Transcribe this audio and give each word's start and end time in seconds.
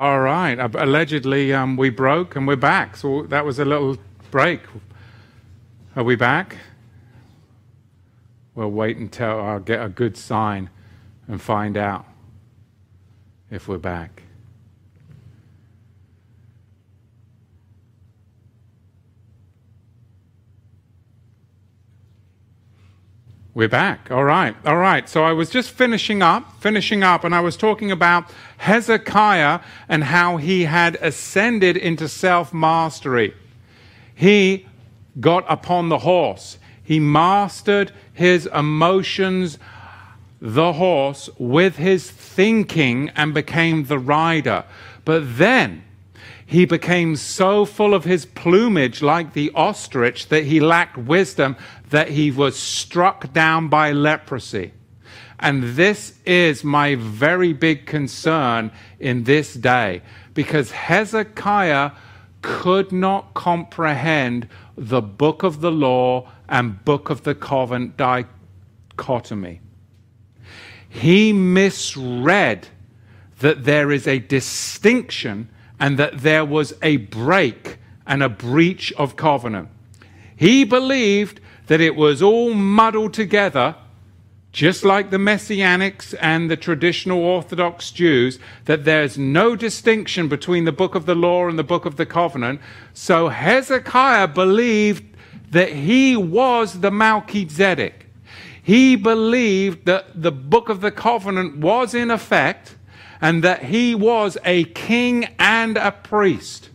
All 0.00 0.18
right. 0.18 0.58
Allegedly, 0.58 1.52
um, 1.52 1.76
we 1.76 1.88
broke 1.88 2.34
and 2.34 2.48
we're 2.48 2.56
back. 2.56 2.96
So 2.96 3.22
that 3.28 3.44
was 3.44 3.60
a 3.60 3.64
little 3.64 3.96
break. 4.32 4.60
Are 5.94 6.02
we 6.02 6.16
back? 6.16 6.56
We'll 8.56 8.72
wait 8.72 8.96
until 8.96 9.40
I'll 9.40 9.60
get 9.60 9.80
a 9.80 9.88
good 9.88 10.16
sign 10.16 10.68
and 11.28 11.40
find 11.40 11.76
out 11.76 12.06
if 13.52 13.68
we're 13.68 13.78
back. 13.78 14.23
We're 23.56 23.68
back. 23.68 24.10
All 24.10 24.24
right. 24.24 24.56
All 24.66 24.78
right. 24.78 25.08
So 25.08 25.22
I 25.22 25.32
was 25.32 25.48
just 25.48 25.70
finishing 25.70 26.22
up, 26.22 26.60
finishing 26.60 27.04
up, 27.04 27.22
and 27.22 27.32
I 27.32 27.38
was 27.38 27.56
talking 27.56 27.92
about 27.92 28.28
Hezekiah 28.56 29.60
and 29.88 30.02
how 30.02 30.38
he 30.38 30.64
had 30.64 30.96
ascended 31.00 31.76
into 31.76 32.08
self 32.08 32.52
mastery. 32.52 33.32
He 34.12 34.66
got 35.20 35.44
upon 35.48 35.88
the 35.88 35.98
horse, 35.98 36.58
he 36.82 36.98
mastered 36.98 37.92
his 38.12 38.46
emotions, 38.46 39.60
the 40.40 40.72
horse, 40.72 41.30
with 41.38 41.76
his 41.76 42.10
thinking 42.10 43.10
and 43.10 43.32
became 43.32 43.84
the 43.84 44.00
rider. 44.00 44.64
But 45.04 45.38
then, 45.38 45.84
he 46.46 46.66
became 46.66 47.16
so 47.16 47.64
full 47.64 47.94
of 47.94 48.04
his 48.04 48.26
plumage, 48.26 49.02
like 49.02 49.32
the 49.32 49.50
ostrich, 49.54 50.28
that 50.28 50.44
he 50.44 50.60
lacked 50.60 50.96
wisdom, 50.96 51.56
that 51.90 52.08
he 52.08 52.30
was 52.30 52.58
struck 52.58 53.32
down 53.32 53.68
by 53.68 53.92
leprosy. 53.92 54.72
And 55.38 55.62
this 55.62 56.18
is 56.24 56.64
my 56.64 56.94
very 56.94 57.52
big 57.52 57.86
concern 57.86 58.70
in 58.98 59.24
this 59.24 59.54
day, 59.54 60.02
because 60.32 60.70
Hezekiah 60.70 61.92
could 62.42 62.92
not 62.92 63.34
comprehend 63.34 64.48
the 64.76 65.00
book 65.00 65.42
of 65.42 65.60
the 65.60 65.72
law 65.72 66.30
and 66.48 66.84
book 66.84 67.10
of 67.10 67.24
the 67.24 67.34
covenant 67.34 67.96
dichotomy. 67.96 69.60
He 70.88 71.32
misread 71.32 72.68
that 73.40 73.64
there 73.64 73.90
is 73.90 74.06
a 74.06 74.18
distinction 74.18 75.48
and 75.80 75.98
that 75.98 76.18
there 76.18 76.44
was 76.44 76.72
a 76.82 76.98
break 76.98 77.78
and 78.06 78.22
a 78.22 78.28
breach 78.28 78.92
of 78.92 79.16
covenant. 79.16 79.68
He 80.36 80.64
believed 80.64 81.40
that 81.66 81.80
it 81.80 81.96
was 81.96 82.22
all 82.22 82.54
muddled 82.54 83.14
together, 83.14 83.74
just 84.52 84.84
like 84.84 85.10
the 85.10 85.16
Messianics 85.16 86.14
and 86.20 86.50
the 86.50 86.56
traditional 86.56 87.18
Orthodox 87.18 87.90
Jews, 87.90 88.38
that 88.66 88.84
there's 88.84 89.18
no 89.18 89.56
distinction 89.56 90.28
between 90.28 90.64
the 90.64 90.72
book 90.72 90.94
of 90.94 91.06
the 91.06 91.14
law 91.14 91.48
and 91.48 91.58
the 91.58 91.64
book 91.64 91.86
of 91.86 91.96
the 91.96 92.06
covenant. 92.06 92.60
So 92.92 93.28
Hezekiah 93.28 94.28
believed 94.28 95.04
that 95.50 95.70
he 95.70 96.16
was 96.16 96.80
the 96.80 96.90
Melchizedek. 96.90 98.06
He 98.62 98.96
believed 98.96 99.86
that 99.86 100.22
the 100.22 100.32
book 100.32 100.68
of 100.68 100.80
the 100.80 100.90
covenant 100.90 101.58
was 101.58 101.94
in 101.94 102.10
effect 102.10 102.76
and 103.20 103.44
that 103.44 103.64
he 103.64 103.94
was 103.94 104.36
a 104.44 104.64
king 104.64 105.28
and 105.38 105.76
a 105.76 105.92
priest. 105.92 106.70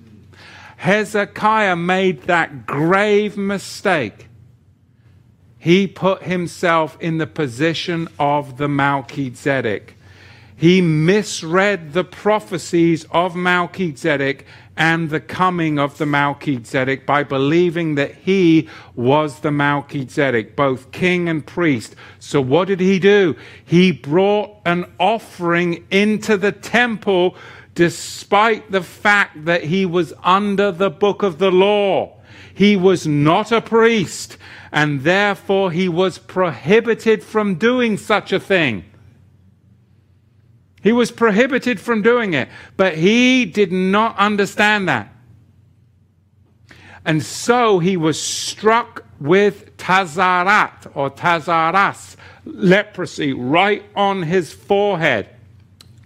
Hezekiah 0.78 1.76
made 1.76 2.24
that 2.24 2.66
grave 2.66 3.36
mistake. 3.38 4.29
He 5.60 5.88
put 5.88 6.24
himself 6.24 6.98
in 7.02 7.18
the 7.18 7.28
position 7.28 8.08
of 8.18 8.58
the 8.58 8.70
Melchizedek. 8.70 9.96
He 10.56 10.82
misread 10.82 11.94
the 11.94 12.04
prophecies 12.04 13.06
of 13.12 13.36
Melchizedek 13.36 14.46
and 14.76 15.10
the 15.10 15.20
coming 15.20 15.78
of 15.78 15.98
the 15.98 16.06
Melchizedek 16.06 17.06
by 17.06 17.24
believing 17.24 17.96
that 17.96 18.16
he 18.16 18.70
was 18.96 19.42
the 19.42 19.52
Melchizedek, 19.52 20.56
both 20.56 20.92
king 20.92 21.28
and 21.28 21.46
priest. 21.46 21.96
So 22.20 22.40
what 22.40 22.70
did 22.70 22.80
he 22.80 23.00
do? 23.00 23.36
He 23.64 23.92
brought 23.92 24.58
an 24.66 24.86
offering 25.00 25.86
into 25.92 26.38
the 26.38 26.54
temple 26.54 27.36
despite 27.76 28.72
the 28.72 28.82
fact 28.82 29.46
that 29.46 29.64
he 29.64 29.86
was 29.86 30.14
under 30.24 30.72
the 30.72 30.90
book 30.90 31.24
of 31.24 31.40
the 31.40 31.52
law. 31.52 32.19
He 32.54 32.76
was 32.76 33.08
not 33.08 33.52
a 33.52 33.62
priest, 33.62 34.38
and 34.72 35.02
therefore 35.02 35.72
he 35.72 35.90
was 35.90 36.18
prohibited 36.18 37.24
from 37.24 37.56
doing 37.56 37.98
such 37.98 38.32
a 38.32 38.40
thing. 38.40 38.86
He 40.82 40.92
was 40.92 41.12
prohibited 41.12 41.80
from 41.80 42.02
doing 42.02 42.34
it, 42.34 42.50
but 42.78 42.98
he 42.98 43.46
did 43.46 43.72
not 43.72 44.18
understand 44.18 44.88
that. 44.88 45.14
And 47.06 47.24
so 47.24 47.80
he 47.80 47.98
was 47.98 48.22
struck 48.22 49.06
with 49.20 49.76
tazarat 49.78 50.92
or 50.94 51.10
tazaras, 51.10 52.16
leprosy, 52.46 53.34
right 53.34 53.84
on 53.96 54.24
his 54.24 54.54
forehead 54.54 55.30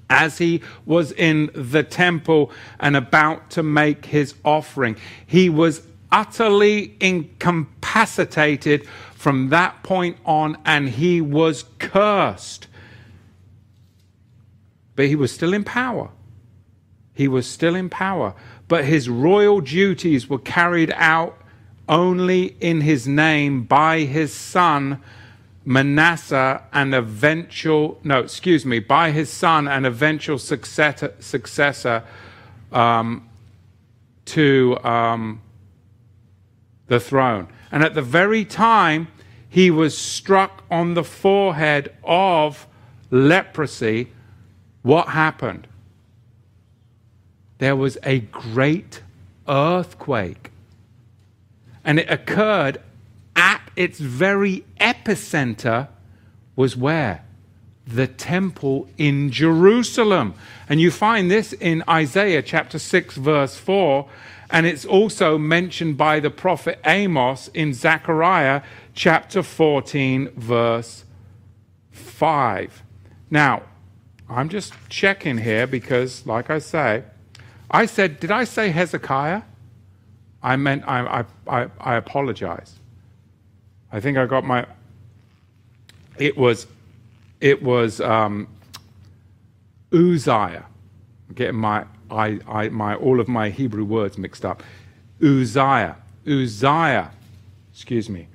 as 0.10 0.38
he 0.38 0.62
was 0.86 1.12
in 1.12 1.50
the 1.54 1.84
temple 1.84 2.52
and 2.80 2.96
about 2.96 3.50
to 3.52 3.64
make 3.64 4.06
his 4.06 4.36
offering. 4.46 4.96
He 5.26 5.50
was 5.50 5.82
utterly 6.14 6.96
incapacitated 7.02 8.88
from 9.16 9.50
that 9.50 9.84
point 9.84 10.18
on, 10.26 10.58
and 10.64 10.88
he 10.88 11.20
was 11.20 11.66
cursed 11.80 12.68
but 14.96 15.08
he 15.08 15.16
was 15.16 15.32
still 15.32 15.54
in 15.54 15.64
power. 15.64 16.10
He 17.14 17.28
was 17.28 17.48
still 17.48 17.76
in 17.76 17.90
power. 17.90 18.36
But 18.68 18.86
his 18.86 19.10
royal 19.10 19.62
duties 19.62 20.30
were 20.30 20.40
carried 20.40 20.92
out 20.96 21.38
only 21.90 22.56
in 22.60 22.82
his 22.82 23.08
name 23.08 23.64
by 23.64 24.02
his 24.02 24.34
son 24.34 25.02
Manasseh 25.66 26.62
and 26.74 26.94
eventual, 26.94 28.00
no, 28.04 28.20
excuse 28.20 28.66
me, 28.66 28.80
by 28.80 29.12
his 29.12 29.30
son 29.30 29.68
and 29.68 29.86
eventual 29.86 30.38
successor, 30.38 31.14
successor 31.20 32.04
um, 32.72 33.30
to 34.26 34.78
um, 34.84 35.42
the 36.94 37.00
throne. 37.00 37.48
And 37.72 37.84
at 37.84 37.96
the 37.96 38.04
very 38.04 38.46
time 38.46 39.08
he 39.50 39.72
was 39.72 39.98
struck 39.98 40.64
on 40.70 40.94
the 40.94 41.04
forehead 41.04 41.92
of 42.04 42.68
leprosy, 43.10 44.12
what 44.84 45.10
happened? 45.10 45.68
There 47.58 47.76
was 47.76 47.98
a 48.04 48.20
great 48.20 49.02
earthquake. 49.48 50.52
And 51.84 52.00
it 52.00 52.10
occurred 52.12 52.80
at 53.36 53.62
its 53.76 54.00
very 54.00 54.64
epicenter, 54.80 55.88
was 56.56 56.78
where? 56.78 57.26
The 57.88 58.06
temple 58.08 58.88
in 59.00 59.32
Jerusalem. 59.32 60.36
And 60.70 60.80
you 60.80 60.92
find 60.92 61.32
this 61.32 61.54
in 61.54 61.84
Isaiah 61.90 62.44
chapter 62.44 62.78
6, 62.78 63.16
verse 63.16 63.58
4. 63.58 64.08
And 64.54 64.68
it's 64.68 64.86
also 64.86 65.40
mentioned 65.40 65.98
by 65.98 66.20
the 66.20 66.30
prophet 66.30 66.80
Amos 66.86 67.48
in 67.56 67.74
Zechariah 67.74 68.62
chapter 68.94 69.42
14, 69.42 70.30
verse 70.36 71.06
5. 71.90 72.84
Now, 73.32 73.64
I'm 74.30 74.50
just 74.50 74.74
checking 74.90 75.40
here 75.40 75.66
because, 75.66 76.28
like 76.28 76.52
I 76.52 76.60
say, 76.60 77.04
I 77.72 77.88
said, 77.88 78.20
did 78.20 78.30
I 78.30 78.44
say 78.44 78.70
Hezekiah? 78.70 79.42
I 80.44 80.56
meant, 80.56 80.84
I, 80.88 81.26
I, 81.48 81.62
I, 81.62 81.68
I 81.80 81.96
apologize. 81.96 82.76
I 83.92 84.00
think 84.00 84.20
I 84.20 84.28
got 84.28 84.44
my, 84.44 84.68
it 86.20 86.38
was, 86.38 86.68
it 87.42 87.64
was 87.64 88.00
um, 88.02 88.48
Uzziah. 89.92 90.68
I'm 91.28 91.34
getting 91.34 91.60
my, 91.60 91.86
I, 92.14 92.40
I, 92.48 92.70
my, 92.70 92.96
all 92.96 93.20
of 93.20 93.28
my 93.28 93.50
Hebrew 93.50 93.84
words 93.84 94.18
mixed 94.18 94.46
up. 94.46 94.64
Uzziah. 95.22 95.98
Uzziah, 96.26 97.12
excuse 97.72 98.10
me. 98.10 98.28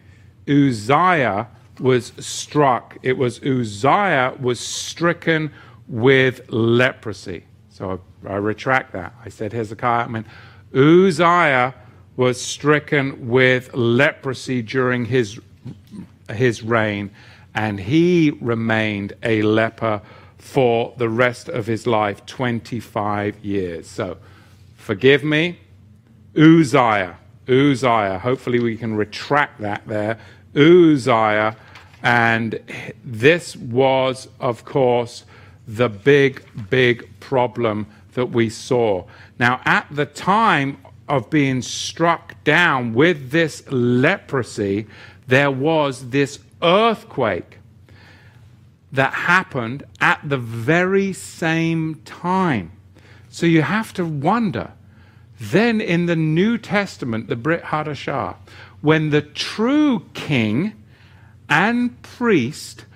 Uzziah 0.49 1.49
was 1.81 2.13
struck. 2.19 2.97
It 3.03 3.17
was 3.17 3.41
Uzziah 3.43 4.35
was 4.41 4.61
stricken 4.61 5.53
with 5.87 6.51
leprosy. 6.51 7.45
So 7.71 8.01
I, 8.27 8.33
I 8.33 8.37
retract 8.37 8.93
that. 8.93 9.15
I 9.25 9.29
said 9.29 9.53
Hezekiah, 9.53 10.05
I 10.05 10.09
meant 10.09 10.27
Uzziah 10.75 11.75
was 12.17 12.41
stricken 12.41 13.29
with 13.29 13.73
leprosy 13.75 14.61
during 14.61 15.05
his, 15.05 15.39
his 16.31 16.63
reign, 16.63 17.11
and 17.55 17.79
he 17.79 18.37
remained 18.41 19.13
a 19.23 19.43
leper 19.43 20.03
for 20.39 20.95
the 20.97 21.09
rest 21.09 21.49
of 21.49 21.67
his 21.67 21.87
life 21.87 22.25
25 22.27 23.45
years. 23.45 23.89
So 23.89 24.17
forgive 24.77 25.23
me, 25.25 25.59
Uzziah. 26.37 27.19
Uzziah. 27.49 28.19
Hopefully, 28.19 28.61
we 28.61 28.77
can 28.77 28.95
retract 28.95 29.61
that 29.61 29.87
there. 29.87 30.19
Uzziah. 30.55 31.57
And 32.03 32.61
this 33.05 33.57
was, 33.57 34.29
of 34.39 34.65
course, 34.65 35.25
the 35.67 35.89
big, 35.89 36.43
big 36.71 37.09
problem 37.21 37.87
that 38.15 38.27
we 38.27 38.49
saw. 38.49 39.05
Now, 39.39 39.61
at 39.65 39.87
the 39.91 40.07
time 40.07 40.79
of 41.09 41.31
being 41.31 41.63
struck 41.63 42.43
down 42.45 42.95
with 42.95 43.31
this 43.31 43.63
leprosy, 43.71 44.87
there 45.27 45.51
was 45.51 46.11
this 46.11 46.39
earthquake 46.63 47.58
that 48.93 49.13
happened 49.13 49.85
at 50.01 50.21
the 50.25 50.39
very 50.39 51.13
same 51.13 51.97
time. 52.05 52.73
So 53.29 53.47
you 53.47 53.63
have 53.63 53.93
to 53.95 54.05
wonder. 54.05 54.73
Then 55.41 55.81
in 55.81 56.07
the 56.07 56.17
New 56.17 56.59
Testament, 56.59 57.29
the 57.29 57.37
Brit 57.37 57.63
Hadashah, 57.65 58.37
when 58.81 59.11
the 59.11 59.23
true 59.23 60.07
king 60.15 60.75
and 61.49 62.01
priest 62.03 62.87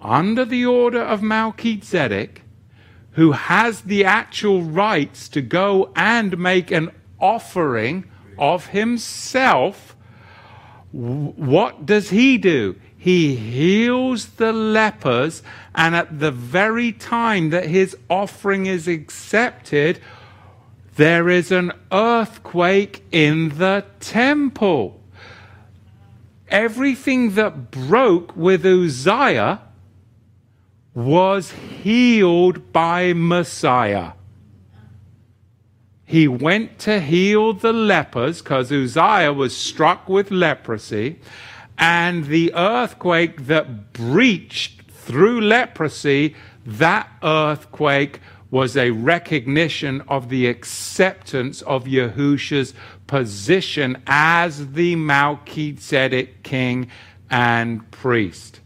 under 0.00 0.44
the 0.44 0.64
order 0.66 1.00
of 1.00 1.22
Melchizedek, 1.22 2.42
who 3.12 3.32
has 3.32 3.82
the 3.82 4.04
actual 4.04 4.62
rights 4.62 5.28
to 5.30 5.42
go 5.42 5.92
and 5.96 6.38
make 6.38 6.70
an 6.70 6.90
offering 7.20 8.04
of 8.38 8.66
himself, 8.66 9.96
what 10.92 11.84
does 11.84 12.10
he 12.10 12.38
do? 12.38 12.76
He 12.98 13.36
heals 13.36 14.26
the 14.26 14.52
lepers, 14.52 15.42
and 15.72 15.94
at 15.94 16.18
the 16.18 16.32
very 16.32 16.90
time 16.92 17.50
that 17.50 17.66
his 17.66 17.96
offering 18.10 18.66
is 18.66 18.88
accepted, 18.88 20.00
there 20.96 21.28
is 21.28 21.52
an 21.52 21.72
earthquake 21.92 23.04
in 23.12 23.50
the 23.58 23.84
temple. 24.00 25.00
Everything 26.48 27.34
that 27.34 27.70
broke 27.70 28.36
with 28.36 28.66
Uzziah 28.66 29.60
was 30.92 31.52
healed 31.52 32.72
by 32.72 33.12
Messiah. 33.12 34.12
He 36.04 36.26
went 36.26 36.80
to 36.80 37.00
heal 37.00 37.52
the 37.52 37.72
lepers 37.72 38.42
because 38.42 38.72
Uzziah 38.72 39.32
was 39.32 39.56
struck 39.56 40.08
with 40.08 40.32
leprosy, 40.32 41.20
and 41.78 42.26
the 42.26 42.52
earthquake 42.54 43.46
that 43.46 43.92
breached 43.92 44.90
through 44.90 45.40
leprosy, 45.40 46.34
that 46.66 47.08
earthquake 47.22 48.20
was 48.50 48.76
a 48.76 48.90
recognition 48.90 50.00
of 50.08 50.28
the 50.28 50.46
acceptance 50.46 51.62
of 51.62 51.84
Yahusha's 51.84 52.74
position 53.06 54.02
as 54.06 54.72
the 54.72 54.96
Melchizedek 54.96 56.42
king 56.42 56.88
and 57.30 57.88
priest. 57.90 58.60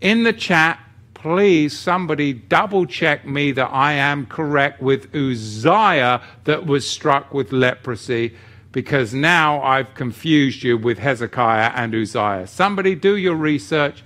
In 0.00 0.24
the 0.24 0.32
chat, 0.32 0.80
please 1.14 1.78
somebody 1.78 2.32
double 2.32 2.86
check 2.86 3.24
me 3.24 3.52
that 3.52 3.70
I 3.72 3.92
am 3.92 4.26
correct 4.26 4.82
with 4.82 5.14
Uzziah 5.14 6.20
that 6.44 6.66
was 6.66 6.88
struck 6.88 7.32
with 7.32 7.52
leprosy 7.52 8.34
because 8.72 9.12
now 9.12 9.62
I've 9.62 9.94
confused 9.94 10.62
you 10.62 10.78
with 10.78 10.98
Hezekiah 10.98 11.72
and 11.74 11.94
Uzziah. 11.94 12.46
Somebody 12.46 12.94
do 12.94 13.16
your 13.16 13.36
research 13.36 14.02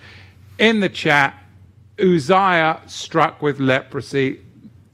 in 0.58 0.80
the 0.80 0.88
chat. 0.88 1.40
Uzziah 1.98 2.82
struck 2.86 3.40
with 3.40 3.60
leprosy. 3.60 4.40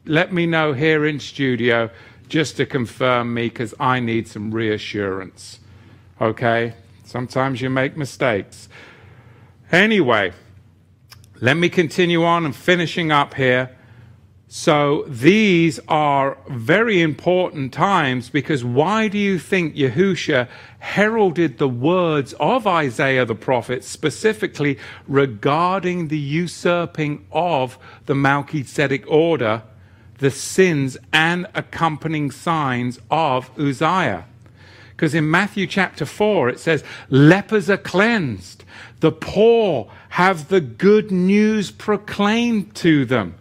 Let 0.04 0.32
me 0.32 0.46
know 0.46 0.74
here 0.74 1.06
in 1.06 1.18
studio 1.18 1.90
just 2.28 2.56
to 2.58 2.66
confirm 2.66 3.34
me 3.34 3.48
because 3.48 3.74
I 3.80 4.00
need 4.00 4.28
some 4.28 4.52
reassurance. 4.52 5.58
Okay? 6.20 6.74
Sometimes 7.04 7.60
you 7.60 7.70
make 7.70 7.96
mistakes. 7.96 8.68
Anyway, 9.70 10.32
let 11.40 11.56
me 11.56 11.68
continue 11.68 12.24
on 12.24 12.44
and 12.44 12.54
finishing 12.54 13.10
up 13.10 13.34
here. 13.34 13.76
So 14.54 15.06
these 15.08 15.80
are 15.88 16.36
very 16.46 17.00
important 17.00 17.72
times 17.72 18.28
because 18.28 18.62
why 18.62 19.08
do 19.08 19.16
you 19.16 19.38
think 19.38 19.74
Yahusha 19.74 20.46
heralded 20.78 21.56
the 21.56 21.70
words 21.70 22.34
of 22.34 22.66
Isaiah 22.66 23.24
the 23.24 23.34
prophet 23.34 23.82
specifically 23.82 24.78
regarding 25.08 26.08
the 26.08 26.18
usurping 26.18 27.24
of 27.32 27.78
the 28.04 28.14
Melchizedek 28.14 29.06
order, 29.08 29.62
the 30.18 30.30
sins 30.30 30.98
and 31.14 31.46
accompanying 31.54 32.30
signs 32.30 33.00
of 33.10 33.50
Uzziah? 33.58 34.26
Because 34.90 35.14
in 35.14 35.30
Matthew 35.30 35.66
chapter 35.66 36.04
4 36.04 36.50
it 36.50 36.60
says, 36.60 36.84
lepers 37.08 37.70
are 37.70 37.78
cleansed, 37.78 38.64
the 39.00 39.12
poor 39.12 39.90
have 40.10 40.48
the 40.48 40.60
good 40.60 41.10
news 41.10 41.70
proclaimed 41.70 42.74
to 42.74 43.06
them. 43.06 43.36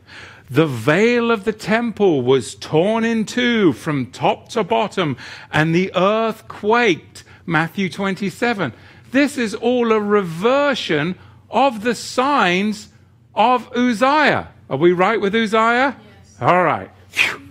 The 0.51 0.68
veil 0.68 1.31
of 1.31 1.45
the 1.45 1.53
temple 1.53 2.24
was 2.24 2.56
torn 2.56 3.06
in 3.06 3.25
two 3.25 3.71
from 3.71 4.07
top 4.07 4.50
to 4.50 4.65
bottom, 4.65 5.15
and 5.53 5.74
the 5.74 5.94
earth 5.95 6.45
quaked. 6.50 7.24
Matthew 7.45 7.89
27. 7.89 8.74
This 9.12 9.38
is 9.38 9.56
all 9.56 9.94
a 9.94 10.00
reversion 10.00 11.18
of 11.50 11.83
the 11.83 11.95
signs 11.95 12.89
of 13.33 13.71
Uzziah. 13.74 14.50
Are 14.69 14.77
we 14.77 14.92
right 14.92 15.21
with 15.21 15.33
Uzziah? 15.33 15.95
Yes. 15.98 16.38
All 16.42 16.65
right. 16.65 16.92
Phew. 17.07 17.42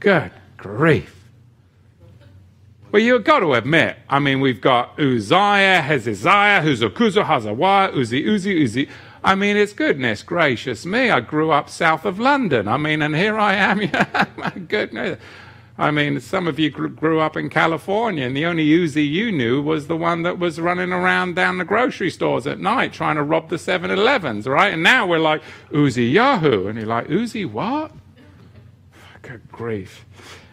Good 0.00 0.32
grief. 0.56 1.14
Well, 2.90 3.02
you've 3.02 3.24
got 3.24 3.40
to 3.40 3.52
admit, 3.52 3.98
I 4.08 4.18
mean, 4.18 4.40
we've 4.40 4.62
got 4.62 4.98
Uzziah, 4.98 5.82
Hezekiah, 5.82 6.62
Huzakuza, 6.62 7.22
Hazawa, 7.22 7.92
Uzi, 7.92 8.24
Uzi, 8.24 8.62
Uzi. 8.62 8.88
I 9.26 9.34
mean, 9.34 9.56
it's 9.56 9.72
goodness 9.72 10.22
gracious 10.22 10.86
me. 10.86 11.10
I 11.10 11.18
grew 11.18 11.50
up 11.50 11.68
south 11.68 12.04
of 12.04 12.20
London. 12.20 12.68
I 12.68 12.76
mean, 12.76 13.02
and 13.02 13.16
here 13.16 13.36
I 13.36 13.54
am. 13.54 13.78
my 14.36 14.50
goodness. 14.50 15.18
I 15.76 15.90
mean, 15.90 16.20
some 16.20 16.46
of 16.46 16.60
you 16.60 16.70
grew 16.70 17.18
up 17.18 17.36
in 17.36 17.50
California, 17.50 18.24
and 18.24 18.36
the 18.36 18.46
only 18.46 18.64
Uzi 18.64 19.06
you 19.06 19.32
knew 19.32 19.60
was 19.60 19.88
the 19.88 19.96
one 19.96 20.22
that 20.22 20.38
was 20.38 20.60
running 20.60 20.92
around 20.92 21.34
down 21.34 21.58
the 21.58 21.64
grocery 21.64 22.08
stores 22.08 22.46
at 22.46 22.60
night 22.60 22.92
trying 22.92 23.16
to 23.16 23.24
rob 23.24 23.48
the 23.48 23.58
7 23.58 23.90
Elevens, 23.90 24.46
right? 24.46 24.72
And 24.72 24.84
now 24.84 25.08
we're 25.08 25.18
like, 25.18 25.42
Uzi 25.72 26.12
Yahoo. 26.12 26.68
And 26.68 26.78
you're 26.78 26.86
like, 26.86 27.08
Uzi 27.08 27.50
what? 27.50 27.90
Good 29.22 29.50
grief. 29.50 30.06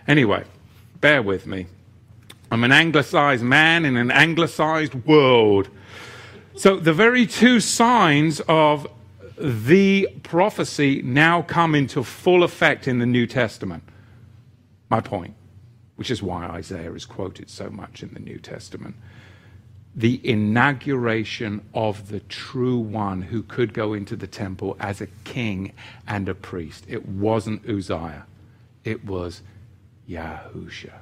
Anyway, 0.07 0.45
bear 0.99 1.21
with 1.21 1.45
me. 1.45 1.67
I'm 2.51 2.63
an 2.63 2.71
anglicized 2.71 3.43
man 3.43 3.85
in 3.85 3.97
an 3.97 4.09
anglicized 4.09 4.95
world. 5.05 5.69
So 6.55 6.77
the 6.77 6.93
very 6.93 7.25
two 7.25 7.59
signs 7.59 8.39
of 8.41 8.87
the 9.37 10.07
prophecy 10.21 11.01
now 11.01 11.41
come 11.41 11.73
into 11.73 12.03
full 12.03 12.43
effect 12.43 12.87
in 12.87 12.99
the 12.99 13.05
New 13.05 13.25
Testament. 13.25 13.83
My 14.89 15.01
point, 15.01 15.33
which 15.95 16.11
is 16.11 16.21
why 16.21 16.45
Isaiah 16.45 16.93
is 16.93 17.05
quoted 17.05 17.49
so 17.49 17.69
much 17.69 18.03
in 18.03 18.13
the 18.13 18.19
New 18.19 18.37
Testament. 18.37 18.95
The 19.95 20.21
inauguration 20.27 21.61
of 21.73 22.09
the 22.09 22.19
true 22.21 22.77
one 22.77 23.23
who 23.23 23.41
could 23.43 23.73
go 23.73 23.93
into 23.93 24.15
the 24.15 24.27
temple 24.27 24.77
as 24.79 25.01
a 25.01 25.07
king 25.23 25.73
and 26.07 26.29
a 26.29 26.35
priest. 26.35 26.85
It 26.87 27.07
wasn't 27.07 27.67
Uzziah, 27.67 28.25
it 28.83 29.03
was 29.03 29.41
Yahusha. 30.07 30.93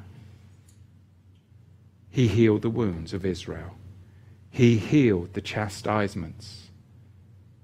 He 2.10 2.28
healed 2.28 2.62
the 2.62 2.70
wounds 2.70 3.14
of 3.14 3.26
Israel. 3.26 3.76
He 4.52 4.78
healed 4.78 5.34
the 5.34 5.42
chastisements, 5.42 6.70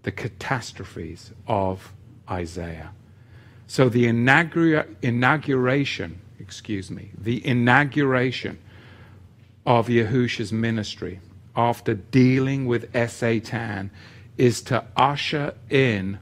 the 0.03 0.11
catastrophes 0.11 1.33
of 1.45 1.93
Isaiah. 2.29 2.91
So 3.67 3.89
the 3.89 4.05
inaugura- 4.05 4.87
inauguration, 5.01 6.21
excuse 6.39 6.89
me, 6.89 7.11
the 7.17 7.45
inauguration 7.45 8.57
of 9.65 9.89
Yahusha's 9.89 10.53
ministry 10.53 11.19
after 11.57 11.93
dealing 11.93 12.65
with 12.65 12.95
Satan 13.11 13.91
is 14.37 14.61
to 14.61 14.85
usher 14.95 15.55
in 15.69 16.19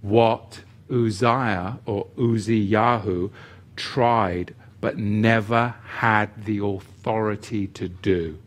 what 0.00 0.62
Uzziah 0.90 1.78
or 1.86 2.06
Uzziyahu 2.16 3.30
tried 3.76 4.54
but 4.80 4.98
never 4.98 5.76
had 5.84 6.44
the 6.44 6.58
authority 6.58 7.68
to 7.68 7.88
do 7.88 8.38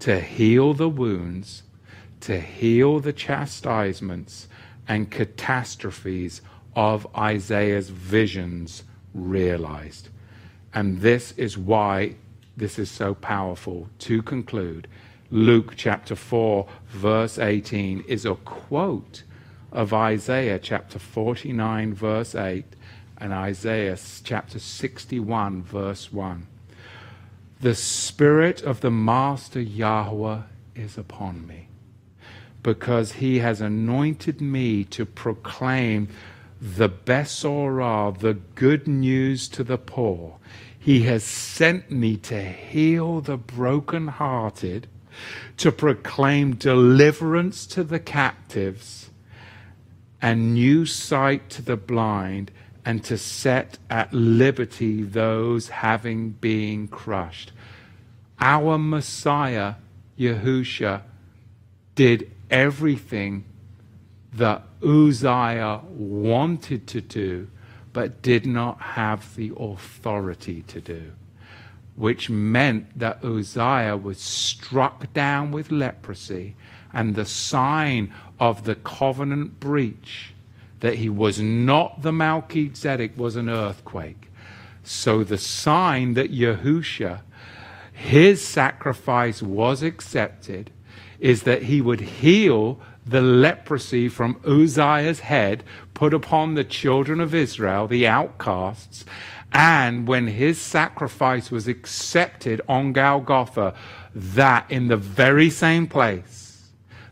to 0.00 0.20
heal 0.20 0.74
the 0.74 0.88
wounds, 0.88 1.62
to 2.20 2.40
heal 2.40 3.00
the 3.00 3.12
chastisements 3.12 4.48
and 4.86 5.10
catastrophes 5.10 6.40
of 6.74 7.06
Isaiah's 7.16 7.90
visions 7.90 8.84
realized. 9.14 10.08
And 10.72 11.00
this 11.00 11.32
is 11.32 11.58
why 11.58 12.16
this 12.56 12.78
is 12.78 12.90
so 12.90 13.14
powerful. 13.14 13.88
To 14.00 14.22
conclude, 14.22 14.88
Luke 15.30 15.74
chapter 15.76 16.14
4, 16.16 16.66
verse 16.88 17.38
18 17.38 18.04
is 18.08 18.24
a 18.24 18.34
quote 18.34 19.22
of 19.72 19.92
Isaiah 19.92 20.58
chapter 20.58 20.98
49, 20.98 21.94
verse 21.94 22.34
8 22.34 22.64
and 23.18 23.32
Isaiah 23.32 23.98
chapter 24.22 24.58
61, 24.58 25.62
verse 25.62 26.12
1. 26.12 26.46
The 27.60 27.74
Spirit 27.74 28.62
of 28.62 28.82
the 28.82 28.90
Master 28.90 29.60
Yahweh 29.60 30.42
is 30.76 30.96
upon 30.96 31.44
me, 31.44 31.66
because 32.62 33.14
he 33.14 33.40
has 33.40 33.60
anointed 33.60 34.40
me 34.40 34.84
to 34.84 35.04
proclaim 35.04 36.08
the 36.60 36.88
Besorah, 36.88 38.16
the 38.16 38.34
good 38.34 38.86
news 38.86 39.48
to 39.48 39.64
the 39.64 39.76
poor. 39.76 40.38
He 40.78 41.02
has 41.02 41.24
sent 41.24 41.90
me 41.90 42.16
to 42.18 42.40
heal 42.40 43.20
the 43.20 43.36
brokenhearted, 43.36 44.86
to 45.56 45.72
proclaim 45.72 46.54
deliverance 46.54 47.66
to 47.66 47.82
the 47.82 47.98
captives, 47.98 49.10
and 50.22 50.54
new 50.54 50.86
sight 50.86 51.50
to 51.50 51.62
the 51.62 51.76
blind, 51.76 52.52
and 52.88 53.04
to 53.04 53.18
set 53.18 53.76
at 53.90 54.10
liberty 54.14 55.02
those 55.02 55.68
having 55.68 56.30
been 56.30 56.88
crushed. 56.88 57.52
Our 58.40 58.78
Messiah, 58.78 59.74
Yahusha, 60.18 61.02
did 61.94 62.32
everything 62.50 63.44
that 64.32 64.62
Uzziah 64.82 65.82
wanted 65.90 66.86
to 66.86 67.02
do, 67.02 67.48
but 67.92 68.22
did 68.22 68.46
not 68.46 68.80
have 68.80 69.36
the 69.36 69.52
authority 69.54 70.62
to 70.68 70.80
do, 70.80 71.12
which 71.94 72.30
meant 72.30 72.98
that 72.98 73.22
Uzziah 73.22 73.98
was 73.98 74.18
struck 74.18 75.12
down 75.12 75.50
with 75.50 75.70
leprosy, 75.70 76.56
and 76.94 77.14
the 77.14 77.26
sign 77.26 78.14
of 78.40 78.64
the 78.64 78.76
covenant 78.76 79.60
breach 79.60 80.32
that 80.80 80.96
he 80.96 81.08
was 81.08 81.40
not 81.40 82.02
the 82.02 82.12
Melchizedek 82.12 83.16
was 83.16 83.36
an 83.36 83.48
earthquake. 83.48 84.30
So 84.84 85.24
the 85.24 85.38
sign 85.38 86.14
that 86.14 86.32
Yahusha, 86.32 87.20
his 87.92 88.46
sacrifice 88.46 89.42
was 89.42 89.82
accepted, 89.82 90.70
is 91.20 91.42
that 91.42 91.64
he 91.64 91.80
would 91.80 92.00
heal 92.00 92.80
the 93.04 93.20
leprosy 93.20 94.08
from 94.08 94.40
Uzziah's 94.46 95.20
head 95.20 95.64
put 95.94 96.14
upon 96.14 96.54
the 96.54 96.64
children 96.64 97.20
of 97.20 97.34
Israel, 97.34 97.88
the 97.88 98.06
outcasts, 98.06 99.04
and 99.52 100.06
when 100.06 100.26
his 100.26 100.60
sacrifice 100.60 101.50
was 101.50 101.66
accepted 101.66 102.60
on 102.68 102.92
Golgotha, 102.92 103.74
that 104.14 104.70
in 104.70 104.88
the 104.88 104.96
very 104.96 105.50
same 105.50 105.86
place 105.86 106.47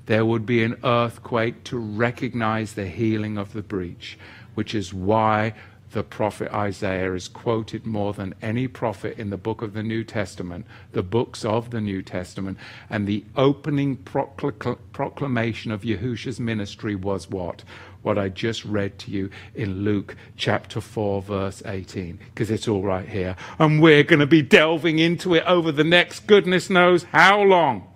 there 0.06 0.24
would 0.24 0.46
be 0.46 0.62
an 0.62 0.76
earthquake 0.84 1.64
to 1.64 1.78
recognize 1.78 2.74
the 2.74 2.86
healing 2.86 3.36
of 3.36 3.52
the 3.52 3.62
breach, 3.62 4.18
which 4.54 4.74
is 4.74 4.94
why 4.94 5.54
the 5.92 6.02
prophet 6.02 6.52
Isaiah 6.52 7.14
is 7.14 7.28
quoted 7.28 7.86
more 7.86 8.12
than 8.12 8.34
any 8.42 8.68
prophet 8.68 9.18
in 9.18 9.30
the 9.30 9.36
book 9.36 9.62
of 9.62 9.72
the 9.72 9.82
New 9.82 10.04
Testament, 10.04 10.66
the 10.92 11.02
books 11.02 11.44
of 11.44 11.70
the 11.70 11.80
New 11.80 12.02
Testament. 12.02 12.58
And 12.90 13.06
the 13.06 13.24
opening 13.36 13.96
procl- 13.96 14.78
proclamation 14.92 15.70
of 15.70 15.82
Yahusha's 15.82 16.38
ministry 16.40 16.94
was 16.94 17.30
what? 17.30 17.64
What 18.02 18.18
I 18.18 18.28
just 18.28 18.64
read 18.64 18.98
to 19.00 19.10
you 19.10 19.30
in 19.54 19.84
Luke 19.84 20.16
chapter 20.36 20.80
4, 20.80 21.22
verse 21.22 21.62
18, 21.64 22.18
because 22.26 22.50
it's 22.50 22.68
all 22.68 22.82
right 22.82 23.08
here. 23.08 23.36
And 23.58 23.80
we're 23.80 24.04
going 24.04 24.20
to 24.20 24.26
be 24.26 24.42
delving 24.42 24.98
into 24.98 25.34
it 25.34 25.44
over 25.46 25.72
the 25.72 25.84
next 25.84 26.26
goodness 26.26 26.68
knows 26.68 27.04
how 27.04 27.40
long. 27.40 27.88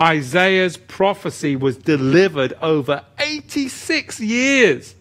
Isaiah's 0.00 0.76
prophecy 0.76 1.56
was 1.56 1.76
delivered 1.76 2.54
over 2.62 3.04
86 3.18 4.20
years 4.20 4.94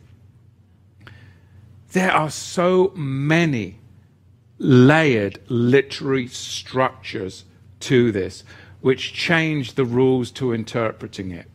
there 1.91 2.11
are 2.11 2.29
so 2.29 2.91
many 2.95 3.79
layered 4.59 5.39
literary 5.47 6.27
structures 6.27 7.45
to 7.79 8.11
this 8.11 8.43
which 8.81 9.13
change 9.13 9.73
the 9.73 9.85
rules 9.85 10.31
to 10.31 10.53
interpreting 10.53 11.31
it. 11.31 11.47